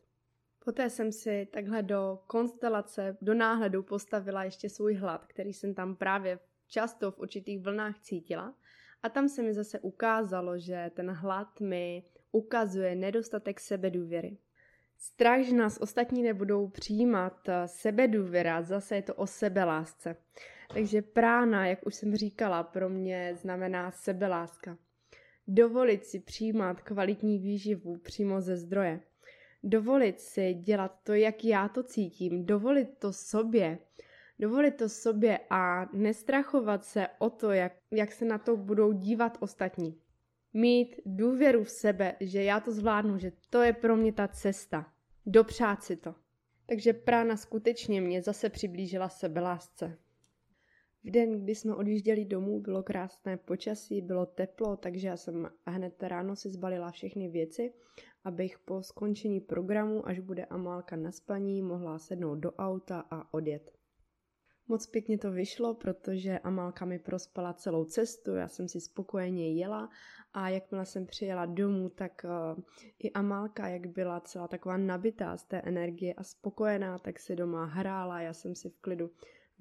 [0.65, 5.97] Poté jsem si takhle do konstelace, do náhledu postavila ještě svůj hlad, který jsem tam
[5.97, 8.55] právě často v určitých vlnách cítila.
[9.03, 14.37] A tam se mi zase ukázalo, že ten hlad mi ukazuje nedostatek sebedůvěry.
[14.99, 20.17] Strach, že nás ostatní nebudou přijímat eh, sebedůvěra, zase je to o sebelásce.
[20.75, 24.79] Takže prána, jak už jsem říkala, pro mě znamená sebeláska.
[25.47, 29.01] Dovolit si přijímat kvalitní výživu přímo ze zdroje.
[29.63, 32.47] Dovolit si dělat to, jak já to cítím.
[32.47, 33.79] Dovolit to sobě
[34.43, 39.39] dovolit to sobě a nestrachovat se o to, jak, jak se na to budou dívat
[39.41, 39.99] ostatní.
[40.53, 44.93] Mít důvěru v sebe, že já to zvládnu, že to je pro mě ta cesta.
[45.27, 46.15] Dopřát si to.
[46.67, 49.99] Takže prána skutečně mě zase přiblížila sebelásce.
[51.05, 56.03] V den, kdy jsme odjížděli domů, bylo krásné počasí, bylo teplo, takže já jsem hned
[56.03, 57.73] ráno si zbalila všechny věci,
[58.25, 63.73] abych po skončení programu, až bude Amálka na spaní, mohla sednout do auta a odjet.
[64.69, 69.89] Moc pěkně to vyšlo, protože Amálka mi prospala celou cestu, já jsem si spokojeně jela
[70.33, 72.63] a jakmile jsem přijela domů, tak uh,
[72.99, 77.65] i Amálka, jak byla celá taková nabitá z té energie a spokojená, tak si doma
[77.65, 79.11] hrála, já jsem si v klidu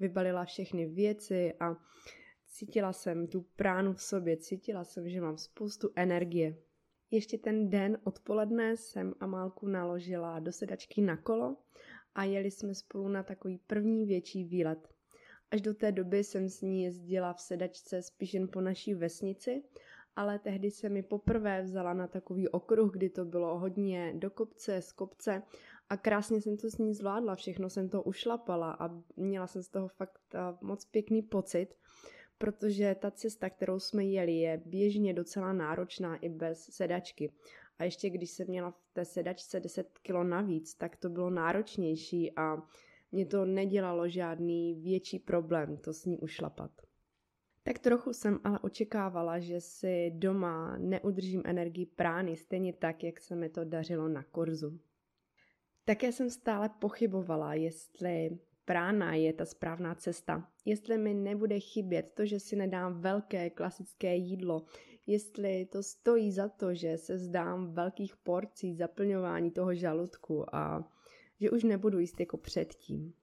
[0.02, 1.76] vybalila všechny věci a
[2.46, 6.56] cítila jsem tu pránu v sobě, cítila jsem, že mám spoustu energie.
[7.10, 11.56] Ještě ten den odpoledne jsem Amálku naložila do sedačky na kolo
[12.14, 14.88] a jeli jsme spolu na takový první větší výlet.
[15.50, 19.62] Až do té doby jsem s ní jezdila v sedačce spíš jen po naší vesnici,
[20.16, 24.82] ale tehdy se mi poprvé vzala na takový okruh, kdy to bylo hodně do kopce,
[24.82, 25.42] z kopce
[25.92, 29.68] a krásně jsem to s ní zvládla, všechno jsem to ušlapala a měla jsem z
[29.68, 30.20] toho fakt
[30.60, 31.74] moc pěkný pocit,
[32.38, 37.32] protože ta cesta, kterou jsme jeli, je běžně docela náročná i bez sedačky.
[37.78, 42.32] A ještě když jsem měla v té sedačce 10 kg navíc, tak to bylo náročnější
[42.36, 42.56] a
[43.12, 46.70] mě to nedělalo žádný větší problém to s ní ušlapat.
[47.62, 53.36] Tak trochu jsem ale očekávala, že si doma neudržím energii prány stejně tak, jak se
[53.36, 54.80] mi to dařilo na kurzu.
[55.84, 60.48] Také jsem stále pochybovala, jestli prána je ta správná cesta.
[60.64, 64.64] Jestli mi nebude chybět to, že si nedám velké klasické jídlo,
[65.06, 70.90] jestli to stojí za to, že se zdám velkých porcí zaplňování toho žaludku a
[71.40, 73.14] že už nebudu jíst jako předtím.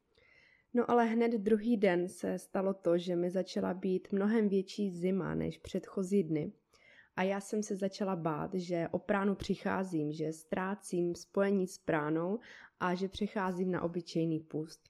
[0.74, 5.36] No ale hned druhý den se stalo to, že mi začala být mnohem větší zima
[5.36, 6.51] než předchozí dny
[7.20, 12.39] a já jsem se začala bát, že o pránu přicházím, že ztrácím spojení s pránou
[12.80, 14.89] a že přecházím na obyčejný půst.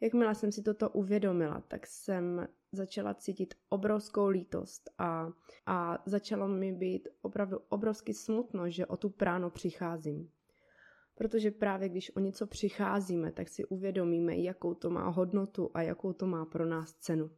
[0.00, 5.28] Jakmile jsem si toto uvědomila, tak jsem začala cítit obrovskou lítost a,
[5.66, 10.30] a začalo mi být opravdu obrovsky smutno, že o tu pránu přicházím.
[11.14, 16.12] Protože právě když o něco přicházíme, tak si uvědomíme, jakou to má hodnotu a jakou
[16.12, 17.30] to má pro nás cenu.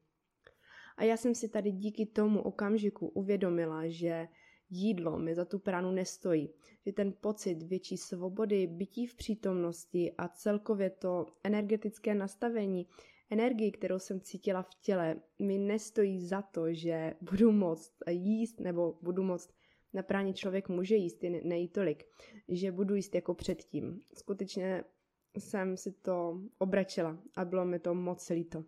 [0.96, 4.28] A já jsem si tady díky tomu okamžiku uvědomila, že
[4.70, 6.50] jídlo mi za tu pránu nestojí.
[6.86, 12.86] Že ten pocit větší svobody, bytí v přítomnosti a celkově to energetické nastavení,
[13.30, 18.98] energii, kterou jsem cítila v těle, mi nestojí za to, že budu moct jíst nebo
[19.02, 19.50] budu moct
[19.92, 22.04] na práně člověk může jíst, i nejí tolik,
[22.48, 24.00] že budu jíst jako předtím.
[24.14, 24.84] Skutečně
[25.38, 28.64] jsem si to obračila a bylo mi to moc líto.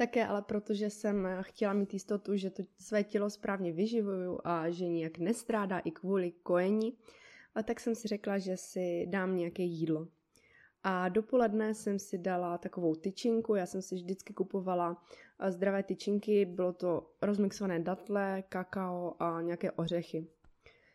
[0.00, 4.88] Také ale protože jsem chtěla mít jistotu, že to své tělo správně vyživuju a že
[4.88, 6.96] nijak nestrádá i kvůli kojení,
[7.54, 10.08] a tak jsem si řekla, že si dám nějaké jídlo.
[10.82, 15.04] A dopoledne jsem si dala takovou tyčinku, já jsem si vždycky kupovala
[15.48, 20.26] zdravé tyčinky, bylo to rozmixované datle, kakao a nějaké ořechy.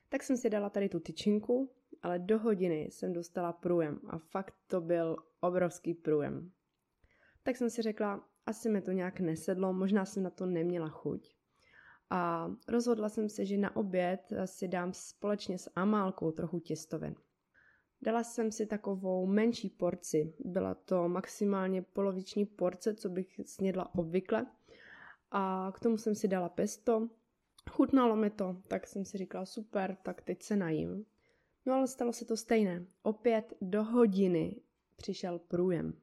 [0.10, 1.70] Tak jsem si dala tady tu tyčinku,
[2.04, 6.52] ale do hodiny jsem dostala průjem a fakt to byl obrovský průjem.
[7.44, 11.36] Tak jsem si řekla, asi mi to nějak nesedlo, možná jsem na to neměla chuť.
[12.10, 17.16] A rozhodla jsem se, že na oběd si dám společně s Amálkou trochu těstovin.
[18.02, 24.46] Dala jsem si takovou menší porci, byla to maximálně poloviční porce, co bych snědla obvykle.
[25.32, 27.10] A k tomu jsem si dala pesto,
[27.70, 31.06] chutnalo mi to, tak jsem si říkala super, tak teď se najím.
[31.66, 32.86] No ale stalo se to stejné.
[33.04, 34.62] Opět do hodiny
[34.96, 35.94] přišel průjem.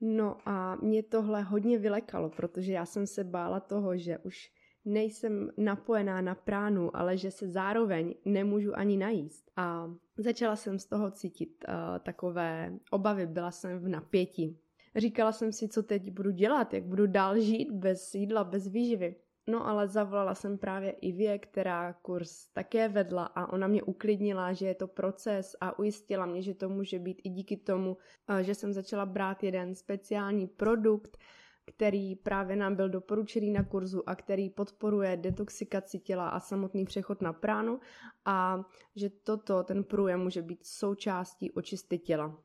[0.00, 4.50] No a mě tohle hodně vylekalo, protože já jsem se bála toho, že už
[4.84, 9.50] nejsem napojená na pránu, ale že se zároveň nemůžu ani najíst.
[9.56, 14.60] A začala jsem z toho cítit uh, takové obavy, byla jsem v napětí.
[14.96, 19.16] Říkala jsem si, co teď budu dělat, jak budu dál žít bez jídla, bez výživy.
[19.46, 24.66] No ale zavolala jsem právě Ivě, která kurz také vedla a ona mě uklidnila, že
[24.66, 27.96] je to proces a ujistila mě, že to může být i díky tomu,
[28.40, 31.18] že jsem začala brát jeden speciální produkt,
[31.66, 37.22] který právě nám byl doporučený na kurzu a který podporuje detoxikaci těla a samotný přechod
[37.22, 37.80] na pránu
[38.24, 38.64] a
[38.96, 42.38] že toto, ten průjem může být součástí očisty těla.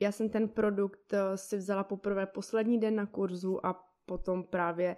[0.00, 4.96] Já jsem ten produkt eh, si vzala poprvé poslední den na kurzu a potom právě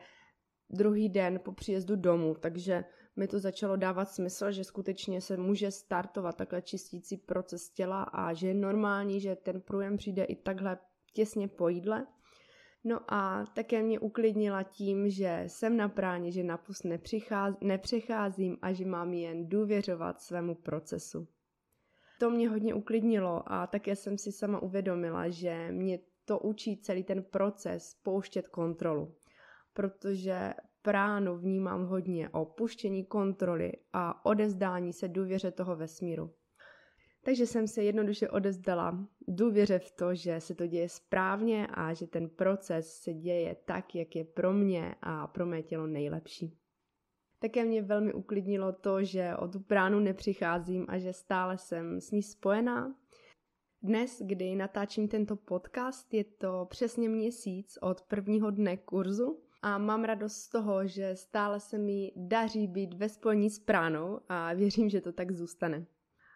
[0.71, 2.85] druhý den po příjezdu domů, takže
[3.16, 8.33] mi to začalo dávat smysl, že skutečně se může startovat takhle čistící proces těla a
[8.33, 10.79] že je normální, že ten průjem přijde i takhle
[11.12, 12.07] těsně po jídle.
[12.85, 16.87] No a také mě uklidnila tím, že jsem na práně, že na pust
[17.61, 21.29] nepřecházím a že mám jen důvěřovat svému procesu.
[22.21, 27.05] To mě hodně uklidnilo a také jsem si sama uvědomila, že mě to učí celý
[27.05, 29.14] ten proces pouštět kontrolu
[29.79, 36.35] protože pránu vnímám hodně o puštění kontroly a odezdání se důvěře toho vesmíru.
[37.24, 42.07] Takže jsem se jednoduše odezdala důvěře v to, že se to děje správně a že
[42.07, 46.59] ten proces se děje tak, jak je pro mě a pro mé tělo nejlepší.
[47.39, 52.11] Také mě velmi uklidnilo to, že o tu pránu nepřicházím a že stále jsem s
[52.11, 52.95] ní spojená.
[53.83, 60.05] Dnes, kdy natáčím tento podcast, je to přesně měsíc od prvního dne kurzu a mám
[60.05, 64.89] radost z toho, že stále se mi daří být ve spojení s pránou a věřím,
[64.89, 65.87] že to tak zůstane.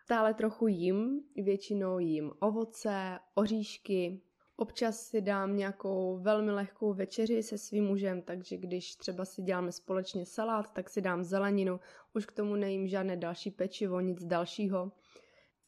[0.04, 4.22] Stále trochu jím, většinou jím ovoce, oříšky,
[4.56, 9.72] Občas si dám nějakou velmi lehkou večeři se svým mužem, takže když třeba si děláme
[9.72, 11.80] společně salát, tak si dám zeleninu,
[12.14, 14.92] už k tomu nejím žádné další pečivo, nic dalšího.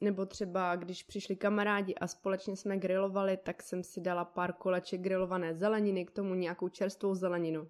[0.05, 5.01] Nebo třeba, když přišli kamarádi a společně jsme grilovali, tak jsem si dala pár koleček
[5.01, 7.69] grilované zeleniny, k tomu nějakou čerstvou zeleninu.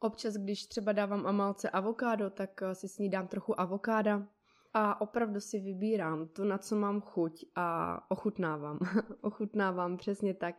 [0.00, 4.26] Občas, když třeba dávám Amalce avokádo, tak si s ní dám trochu avokáda,
[4.74, 8.78] a opravdu si vybírám to, na co mám chuť a ochutnávám.
[9.20, 10.54] ochutnávám přesně tak,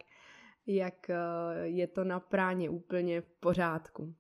[0.67, 1.15] jak eh,
[1.63, 4.15] je to na práně úplně v pořádku.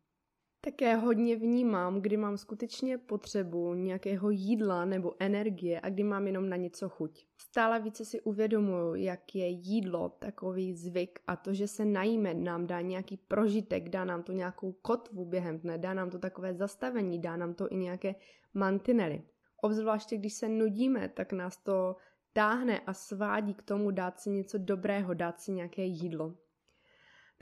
[0.65, 6.49] Také hodně vnímám, kdy mám skutečně potřebu nějakého jídla nebo energie a kdy mám jenom
[6.49, 7.25] na něco chuť.
[7.37, 12.67] Stále více si uvědomuju, jak je jídlo takový zvyk a to, že se najíme, nám
[12.67, 17.21] dá nějaký prožitek, dá nám to nějakou kotvu během dne, dá nám to takové zastavení,
[17.21, 18.15] dá nám to i nějaké
[18.53, 19.23] mantinely.
[19.61, 21.95] Obzvláště když se nudíme, tak nás to
[22.33, 26.35] táhne a svádí k tomu dát si něco dobrého, dát si nějaké jídlo.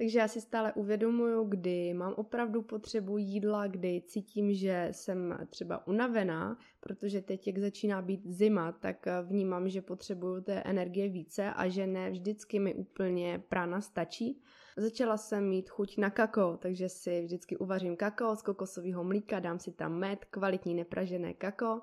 [0.02, 5.88] Takže já si stále uvědomuju, kdy mám opravdu potřebu jídla, kdy cítím, že jsem třeba
[5.88, 11.68] unavená, protože teď, jak začíná být zima, tak vnímám, že potřebuju té energie více a
[11.68, 14.42] že ne vždycky mi úplně prána stačí.
[14.78, 19.60] Začala jsem mít chuť na kakao, takže si vždycky uvařím kakao z kokosového mlíka, dám
[19.60, 21.82] si tam med, kvalitní nepražené kakao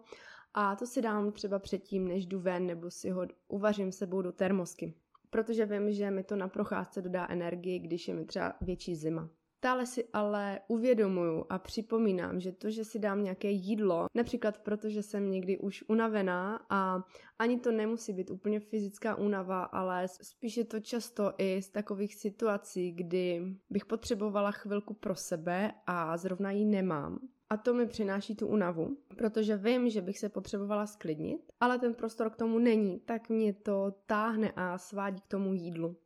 [0.55, 4.33] a to si dám třeba předtím, než jdu ven, nebo si ho uvařím sebou do
[4.33, 4.95] termosky.
[5.31, 9.29] Protože vím, že mi to na procházce dodá energii, když je mi třeba větší zima.
[9.59, 15.03] Stále si ale uvědomuju a připomínám, že to, že si dám nějaké jídlo, například protože
[15.03, 17.03] jsem někdy už unavená a
[17.39, 22.15] ani to nemusí být úplně fyzická únava, ale spíš je to často i z takových
[22.15, 27.19] situací, kdy bych potřebovala chvilku pro sebe a zrovna ji nemám.
[27.51, 31.95] A to mi přináší tu unavu, protože vím, že bych se potřebovala sklidnit, ale ten
[31.95, 35.97] prostor k tomu není, tak mě to táhne a svádí k tomu jídlu.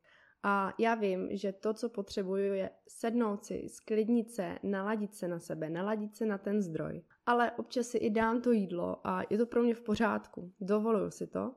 [0.42, 5.38] A já vím, že to, co potřebuju, je sednout si, sklidnit se, naladit se na
[5.38, 7.02] sebe, naladit se na ten zdroj.
[7.26, 10.52] Ale občas si i dám to jídlo a je to pro mě v pořádku.
[10.60, 11.54] Dovoluju si to.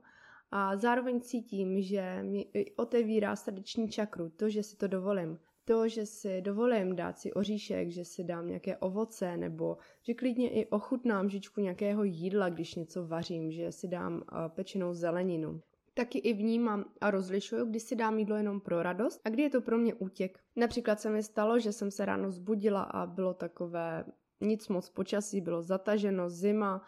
[0.51, 5.39] A zároveň cítím, že mi otevírá srdeční čakru, to, že si to dovolím.
[5.65, 10.49] To, že si dovolím dát si oříšek, že si dám nějaké ovoce, nebo že klidně
[10.49, 15.61] i ochutnám žičku nějakého jídla, když něco vařím, že si dám pečenou zeleninu
[15.95, 19.49] taky i vnímám a rozlišuju, kdy si dám jídlo jenom pro radost a kdy je
[19.49, 20.39] to pro mě útěk.
[20.55, 24.05] Například se mi stalo, že jsem se ráno zbudila a bylo takové
[24.41, 26.81] nic moc počasí, bylo zataženo, zima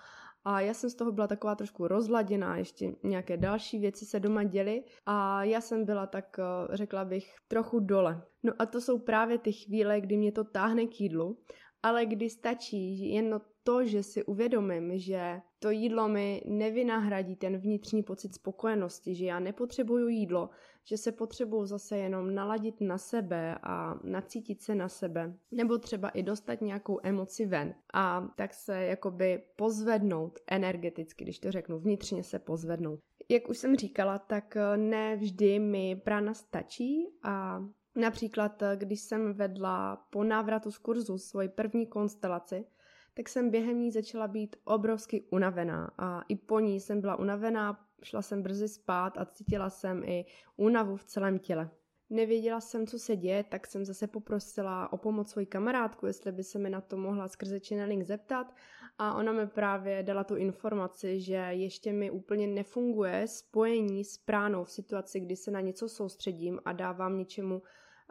[0.50, 4.44] a já jsem z toho byla taková trošku rozladěná, ještě nějaké další věci se doma
[4.44, 8.22] děly a já jsem byla tak, eh, řekla bych, trochu dole.
[8.44, 11.38] No a to jsou právě ty chvíle, kdy mě to táhne k jídlu,
[11.84, 18.04] ale kdy stačí jen to, že si uvědomím, že to jídlo mi nevynahradí ten vnitřní
[18.04, 20.50] pocit spokojenosti, že já nepotřebuju jídlo,
[20.90, 26.10] že se potřebuju zase jenom naladit na sebe a nacítit se na sebe, nebo třeba
[26.10, 32.24] i dostat nějakou emoci ven a tak se jakoby pozvednout energeticky, když to řeknu, vnitřně
[32.24, 33.00] se pozvednout.
[33.30, 37.64] Jak už jsem říkala, tak ne vždy mi prána stačí a
[37.98, 42.66] Například, když jsem vedla po návratu z kurzu svoji první konstelaci,
[43.14, 47.87] tak jsem během ní začala být obrovsky unavená a i po ní jsem byla unavená,
[48.04, 50.26] šla jsem brzy spát a cítila jsem i
[50.56, 51.70] únavu v celém těle.
[52.10, 56.44] Nevěděla jsem, co se děje, tak jsem zase poprosila o pomoc svoji kamarádku, jestli by
[56.44, 58.56] se mi na to mohla skrze channeling zeptat
[58.98, 64.64] a ona mi právě dala tu informaci, že ještě mi úplně nefunguje spojení s pránou
[64.64, 67.62] v situaci, kdy se na něco soustředím a dávám něčemu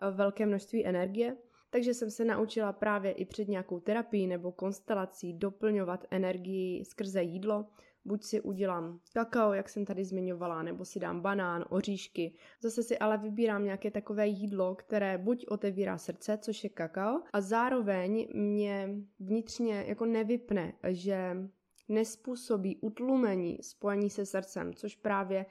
[0.03, 1.37] eh, velké množství energie
[1.71, 7.67] takže jsem se naučila právě i před nějakou terapií nebo konstelací doplňovat energii skrze jídlo.
[8.07, 12.35] Buď si udělám kakao, jak jsem tady zmiňovala, nebo si dám banán, oříšky.
[12.63, 17.41] Zase si ale vybírám nějaké takové jídlo, které buď otevírá srdce, což je kakao, a
[17.41, 18.89] zároveň mě
[19.21, 21.37] vnitřně jako nevypne, že
[21.89, 25.47] nespůsobí utlumení spojení se srdcem, což právě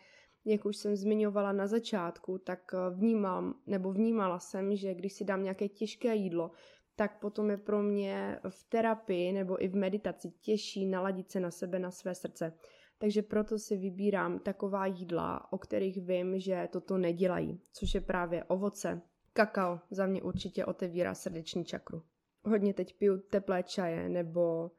[0.45, 5.43] jak už jsem zmiňovala na začátku, tak vnímám nebo vnímala jsem, že když si dám
[5.43, 6.51] nějaké těžké jídlo,
[6.95, 11.51] tak potom je pro mě v terapii nebo i v meditaci těžší naladit se na
[11.51, 12.53] sebe, na své srdce.
[12.97, 18.43] Takže proto si vybírám taková jídla, o kterých vím, že toto nedělají, což je právě
[18.43, 19.01] ovoce.
[19.33, 22.03] Kakao za mě určitě otevírá srdeční čakru.
[22.45, 24.71] Hodně teď piju teplé čaje nebo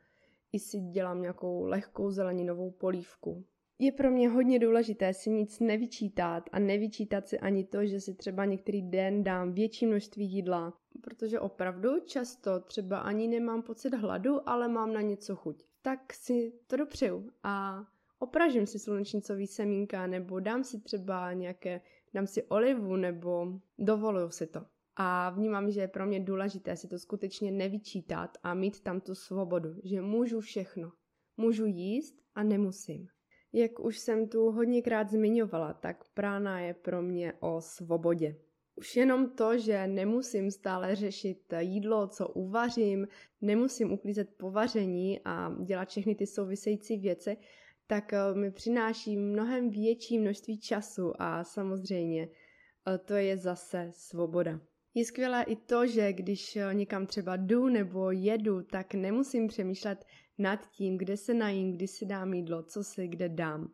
[0.52, 3.44] i si dělám nějakou lehkou zeleninovou polívku.
[3.78, 8.14] Je pro mě hodně důležité si nic nevyčítat a nevyčítat si ani to, že si
[8.14, 14.48] třeba některý den dám větší množství jídla, protože opravdu často třeba ani nemám pocit hladu,
[14.48, 15.62] ale mám na něco chuť.
[15.82, 17.84] Tak si to dopřeju a
[18.18, 21.80] opražím si slunečnicový semínka nebo dám si třeba nějaké,
[22.14, 24.60] dám si olivu nebo dovoluju si to.
[24.96, 29.14] A vnímám, že je pro mě důležité si to skutečně nevyčítat a mít tam tu
[29.14, 30.92] svobodu, že můžu všechno.
[31.36, 33.08] Můžu jíst a nemusím.
[33.52, 38.36] Jak už jsem tu hodněkrát zmiňovala, tak prána je pro mě o svobodě.
[38.76, 43.08] Už jenom to, že nemusím stále řešit jídlo, co uvařím,
[43.40, 47.36] nemusím uklízet povaření a dělat všechny ty související věci,
[47.86, 54.60] tak eh, mi přináší mnohem větší množství času a samozřejmě eh, to je zase svoboda.
[54.94, 60.04] Je skvělé i to, že když eh, někam třeba jdu nebo jedu, tak nemusím přemýšlet
[60.38, 63.70] nad tím, kde se najím, kdy si dám jídlo, co si kde dám.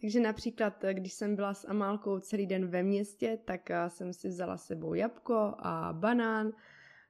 [0.00, 4.56] Takže například, když jsem byla s Amálkou celý den ve městě, tak jsem si vzala
[4.56, 6.52] sebou jabko a banán,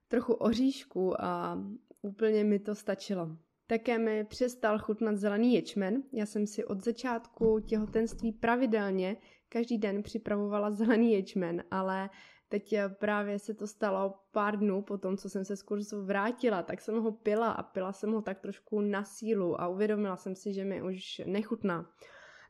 [0.08, 1.58] trochu oříšku a
[2.02, 3.36] úplně mi to stačilo.
[3.66, 6.02] Také mi přestal chutnat zelený ječmen.
[6.12, 9.16] Já jsem si od začátku těhotenství pravidelně
[9.48, 12.10] každý den připravovala zelený ječmen, ale
[12.48, 16.62] teď právě se to stalo pár dnů po tom, co jsem se z kurzu vrátila,
[16.62, 20.34] tak jsem ho pila a pila jsem ho tak trošku na sílu a uvědomila jsem
[20.34, 21.90] si, že mi už nechutná.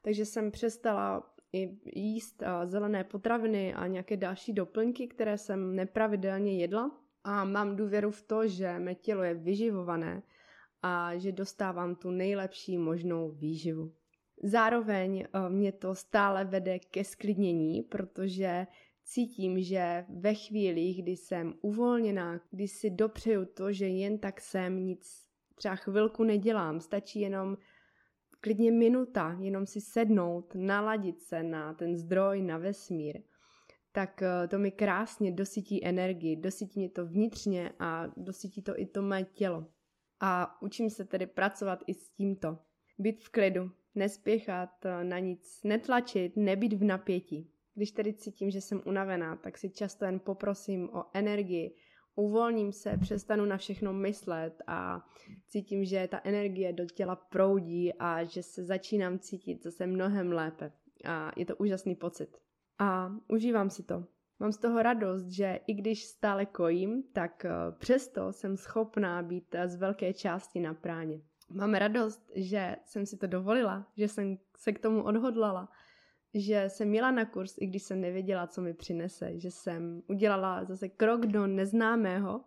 [0.02, 6.90] Takže jsem přestala i jíst zelené potraviny a nějaké další doplňky, které jsem nepravidelně jedla.
[7.24, 10.22] A mám důvěru v to, že mé tělo je vyživované
[10.82, 13.92] a že dostávám tu nejlepší možnou výživu.
[14.42, 18.66] Zároveň eh, mě to stále vede ke sklidnění, protože
[19.06, 24.86] cítím, že ve chvíli, kdy jsem uvolněná, kdy si dopřeju to, že jen tak jsem,
[24.86, 27.56] nic třeba chvilku nedělám, stačí jenom
[28.40, 33.22] klidně minuta, jenom si sednout, naladit se na ten zdroj, na vesmír,
[33.92, 38.86] tak eh, to mi krásně dosytí energii, dosytí mě to vnitřně a dosytí to i
[38.86, 39.66] to mé tělo.
[40.20, 42.58] A učím se tedy pracovat i s tímto.
[42.98, 47.55] Být v klidu, nespěchat, eh, na nic netlačit, nebýt v napětí.
[47.76, 51.74] Když tedy cítím, že jsem unavená, tak si často jen poprosím o energii,
[52.14, 55.08] uvolním se, přestanu na všechno myslet a
[55.48, 60.72] cítím, že ta energie do těla proudí a že se začínám cítit zase mnohem lépe.
[61.04, 62.38] A je to úžasný pocit.
[62.78, 64.04] A užívám si to.
[64.38, 69.54] Mám z toho radost, že i když stále kojím, tak eh, přesto jsem schopná být
[69.54, 71.20] eh, z velké části na práně.
[71.50, 75.68] Mám radost, že jsem si to dovolila, že jsem se k tomu odhodlala,
[76.34, 80.64] že jsem měla na kurz, i když jsem nevěděla, co mi přinese, že jsem udělala
[80.64, 82.44] zase krok do neznámého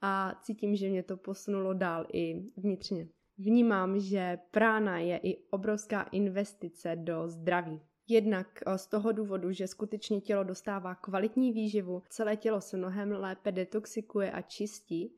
[0.00, 3.08] a cítím, že mě to posunulo dál i vnitřně.
[3.38, 7.80] Vnímám, že prána je i obrovská investice do zdraví.
[8.08, 13.12] Jednak eh, z toho důvodu, že skutečně tělo dostává kvalitní výživu, celé tělo se mnohem
[13.12, 15.12] lépe detoxikuje a čistí,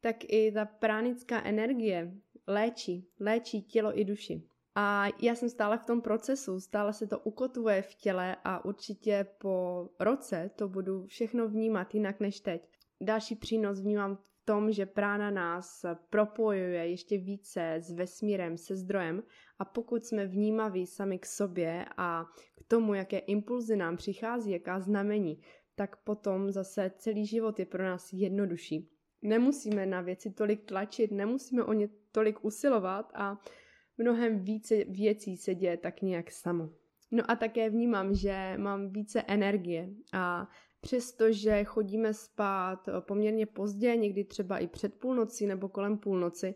[0.00, 2.14] tak i ta pránická energie
[2.46, 4.42] léčí, léčí tělo i duši.
[4.74, 9.26] A já jsem stále v tom procesu, stále se to ukotvuje v těle a určitě
[9.38, 12.68] po roce to budu všechno vnímat jinak než teď.
[13.00, 19.22] Další přínos vnímám v tom, že prána nás propojuje ještě více s vesmírem, se zdrojem
[19.58, 22.24] a pokud jsme vnímaví sami k sobě a
[22.56, 25.40] k tomu, jaké impulzy nám přichází, jaká znamení,
[25.74, 28.90] tak potom zase celý život je pro nás jednodušší.
[29.22, 33.38] Nemusíme na věci tolik tlačit, nemusíme o ně tolik usilovat a
[33.98, 36.70] mnohem více věcí se děje tak nějak samo.
[37.10, 40.48] No a také vnímám, že mám více energie a
[40.80, 46.54] přestože chodíme spát poměrně pozdě, někdy třeba i před půlnocí nebo kolem půlnoci,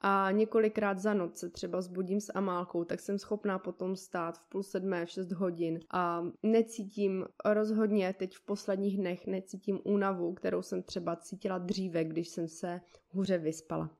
[0.00, 4.48] a několikrát za noc se třeba zbudím s Amálkou, tak jsem schopná potom stát v
[4.48, 10.62] půl sedmé, v šest hodin a necítím rozhodně teď v posledních dnech, necítím únavu, kterou
[10.62, 13.90] jsem třeba cítila dříve, když jsem se hůře vyspala.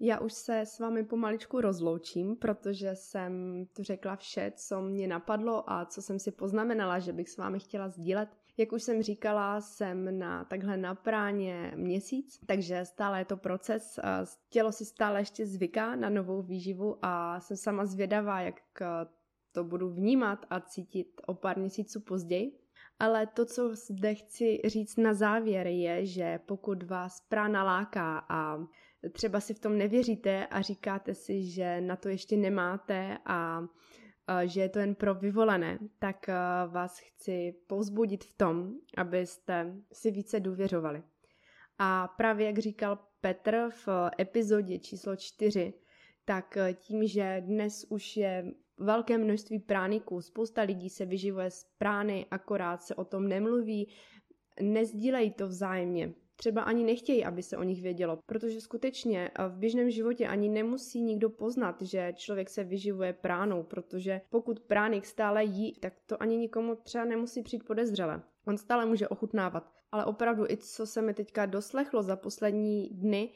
[0.00, 5.70] Já už se s vámi pomaličku rozloučím, protože jsem tu řekla vše, co mě napadlo
[5.70, 8.28] a co jsem si poznamenala, že bych s vámi chtěla sdílet.
[8.56, 13.98] Jak už jsem říkala, jsem na takhle na práně měsíc, takže stále je to proces.
[14.50, 18.60] Tělo si stále ještě zvyká na novou výživu a jsem sama zvědavá, jak
[19.52, 22.58] to budu vnímat a cítit o pár měsíců později.
[22.98, 28.66] Ale to, co zde chci říct na závěr, je, že pokud vás prána láká a
[29.12, 33.62] třeba si v tom nevěříte a říkáte si, že na to ještě nemáte a
[34.44, 36.26] že je to jen pro vyvolené, tak
[36.68, 41.02] vás chci povzbudit v tom, abyste si více důvěřovali.
[41.78, 43.88] A právě jak říkal Petr v
[44.20, 45.74] epizodě číslo 4,
[46.24, 52.26] tak tím, že dnes už je velké množství prániků, spousta lidí se vyživuje z prány,
[52.30, 53.88] akorát se o tom nemluví,
[54.60, 56.12] nezdílejí to vzájemně.
[56.36, 61.02] Třeba ani nechtějí, aby se o nich vědělo, protože skutečně v běžném životě ani nemusí
[61.02, 66.36] nikdo poznat, že člověk se vyživuje pránou, protože pokud pránik stále jí, tak to ani
[66.36, 68.22] nikomu třeba nemusí přijít podezřele.
[68.46, 69.70] On stále může ochutnávat.
[69.92, 73.30] Ale opravdu i co se mi teďka doslechlo za poslední dny,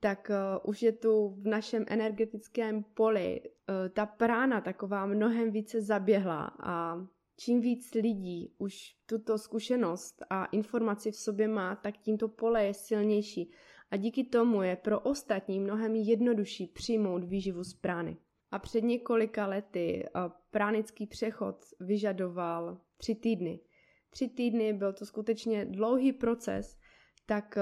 [0.00, 3.48] tak uh, už je tu v našem energetickém poli uh,
[3.88, 7.06] ta prána taková mnohem více zaběhla a
[7.44, 12.74] čím víc lidí už tuto zkušenost a informaci v sobě má, tak tímto pole je
[12.74, 13.50] silnější
[13.90, 18.16] a díky tomu je pro ostatní mnohem jednodušší přijmout výživu z prány.
[18.50, 23.60] A před několika lety uh, pránický přechod vyžadoval tři týdny.
[24.10, 26.76] Tři týdny byl to skutečně dlouhý proces,
[27.26, 27.58] tak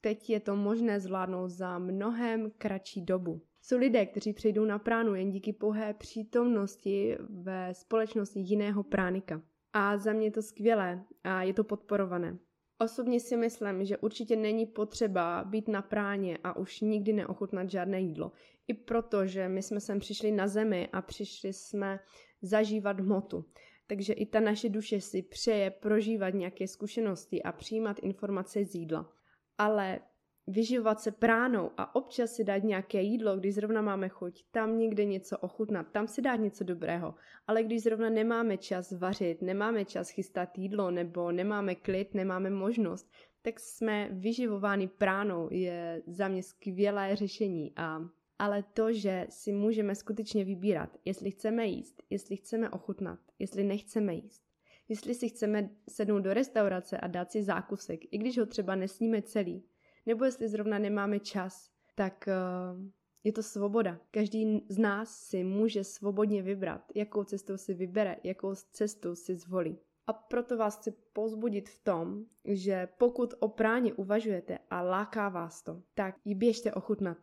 [0.00, 3.40] teď je to možné zvládnout za mnohem kratší dobu.
[3.62, 9.42] Jsou lidé, kteří přejdou na pránu jen díky pouhé přítomnosti ve společnosti jiného pránika.
[9.72, 12.38] A za mě je to skvělé a je to podporované.
[12.78, 18.00] Osobně si myslím, že určitě není potřeba být na práně a už nikdy neochutnat žádné
[18.00, 18.32] jídlo.
[18.68, 22.00] I proto, že my jsme sem přišli na zemi a přišli jsme
[22.42, 23.44] zažívat hmotu.
[23.86, 29.12] Takže i ta naše duše si přeje prožívat nějaké zkušenosti a přijímat informace z jídla
[29.58, 30.00] ale
[30.46, 35.04] vyživovat se pránou a občas si dát nějaké jídlo, když zrovna máme chuť, tam někde
[35.04, 37.14] něco ochutnat, tam si dát něco dobrého.
[37.46, 43.10] Ale když zrovna nemáme čas vařit, nemáme čas chystat jídlo nebo nemáme klid, nemáme možnost,
[43.42, 47.72] tak jsme vyživováni pránou je za mě skvělé řešení.
[47.76, 48.00] A,
[48.38, 54.14] ale to, že si můžeme skutečně vybírat, jestli chceme jíst, jestli chceme ochutnat, jestli nechceme
[54.14, 54.42] jíst,
[54.88, 59.22] jestli si chceme sednout do restaurace a dát si zákusek, i když ho třeba nesníme
[59.22, 59.64] celý,
[60.06, 62.82] nebo jestli zrovna nemáme čas, tak uh,
[63.24, 63.98] je to svoboda.
[64.10, 69.78] Každý z nás si může svobodně vybrat, jakou cestou si vybere, jakou cestu si zvolí.
[70.06, 75.62] A proto vás chci pozbudit v tom, že pokud o práně uvažujete a láká vás
[75.62, 77.18] to, tak ji běžte ochutnat.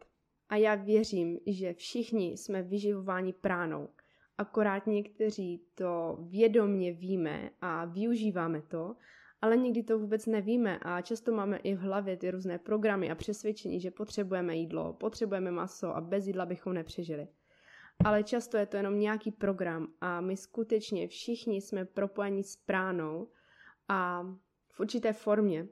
[0.50, 3.90] A já věřím, že všichni jsme vyživováni pránou
[4.40, 8.96] akorát někteří to vědomně víme a využíváme to,
[9.42, 13.16] ale někdy to vůbec nevíme a často máme i v hlavě ty různé programy a
[13.16, 17.28] přesvědčení, že potřebujeme jídlo, potřebujeme maso a bez jídla bychom nepřežili.
[18.06, 23.28] Ale často je to jenom nějaký program a my skutečně všichni jsme propojeni s pránou
[23.88, 24.24] a
[24.72, 25.68] v určité formě.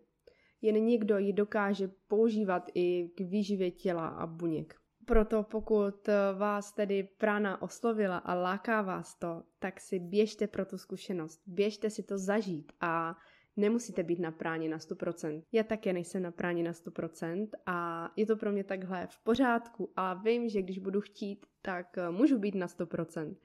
[0.61, 4.75] Jen někdo ji dokáže používat i k výživě těla a buněk.
[5.05, 10.77] Proto pokud vás tedy prána oslovila a láká vás to, tak si běžte pro tu
[10.77, 13.17] zkušenost, běžte si to zažít a
[13.57, 15.43] nemusíte být na práně na 100%.
[15.51, 19.91] Já také nejsem na práně na 100% a je to pro mě takhle v pořádku
[19.95, 23.35] a vím, že když budu chtít, tak eh, můžu být na 100%.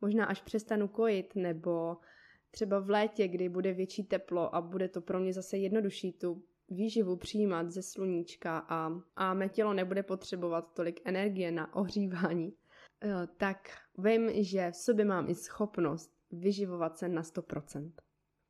[0.00, 1.96] Možná až přestanu kojit nebo
[2.50, 6.42] třeba v létě, kdy bude větší teplo a bude to pro mě zase jednodušší tu
[6.68, 12.52] výživu přijímat ze sluníčka a, a mé tělo nebude potřebovat tolik energie na ohřívání,
[13.04, 13.56] eh, tak
[13.98, 17.92] vím, že v sobě mám i schopnost vyživovat se na 100%.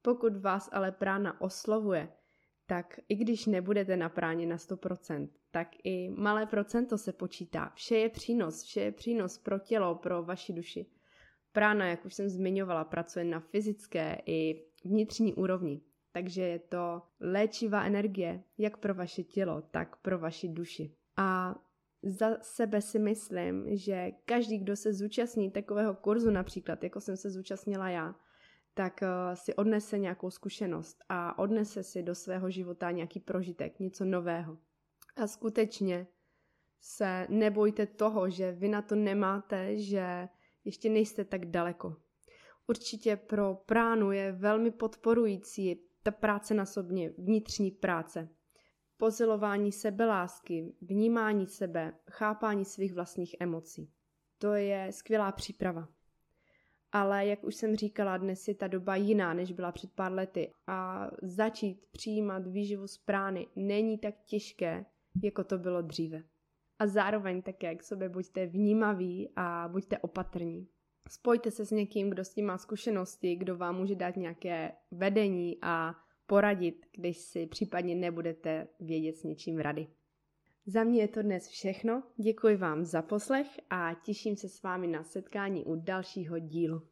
[0.03, 2.09] Pokud vás ale prána oslovuje,
[2.67, 7.73] tak i když nebudete na práně na 100%, tak i malé procento se počítá.
[7.75, 10.87] Vše je přínos, vše je přínos pro tělo, pro vaši duši.
[11.53, 15.81] Prána, jak už jsem zmiňovala, pracuje na fyzické i vnitřní úrovni.
[16.13, 20.95] Takže je to léčivá energie, jak pro vaše tělo, tak pro vaši duši.
[21.17, 21.55] A
[22.03, 27.31] za sebe si myslím, že každý, kdo se zúčastní takového kurzu například, jako jsem se
[27.31, 28.15] zúčastnila já,
[28.75, 34.05] tak eh, si odnese nějakou zkušenost a odnese si do svého života nějaký prožitek, něco
[34.05, 34.59] nového.
[35.17, 36.07] A skutečně
[36.81, 40.29] se nebojte toho, že vy na to nemáte, že
[40.65, 41.97] ještě nejste tak daleko.
[42.67, 48.29] Určitě pro pránu je velmi podporující ta práce na sobě, vnitřní práce.
[48.97, 53.93] Posilování sebelásky, vnímání sebe, chápání svých vlastních emocí.
[54.39, 55.89] To je skvělá příprava.
[56.93, 60.53] Ale jak už jsem říkala, dnes je ta doba jiná, než byla před pár lety
[60.67, 64.85] a začít přijímat výživu z prány není tak těžké,
[65.23, 66.23] jako to bylo dříve.
[66.79, 70.69] A zároveň také k sobě buďte vnímaví a buďte opatrní.
[71.09, 75.59] Spojte se s někým, kdo s tím má zkušenosti, kdo vám může dát nějaké vedení
[75.63, 75.95] a
[76.27, 79.87] poradit, když si případně nebudete vědět s něčím rady.
[80.67, 82.03] Za mě je to dnes všechno.
[82.17, 86.83] Děkuji vám za poslech a těším se s vámi na setkání u dalšího dílu.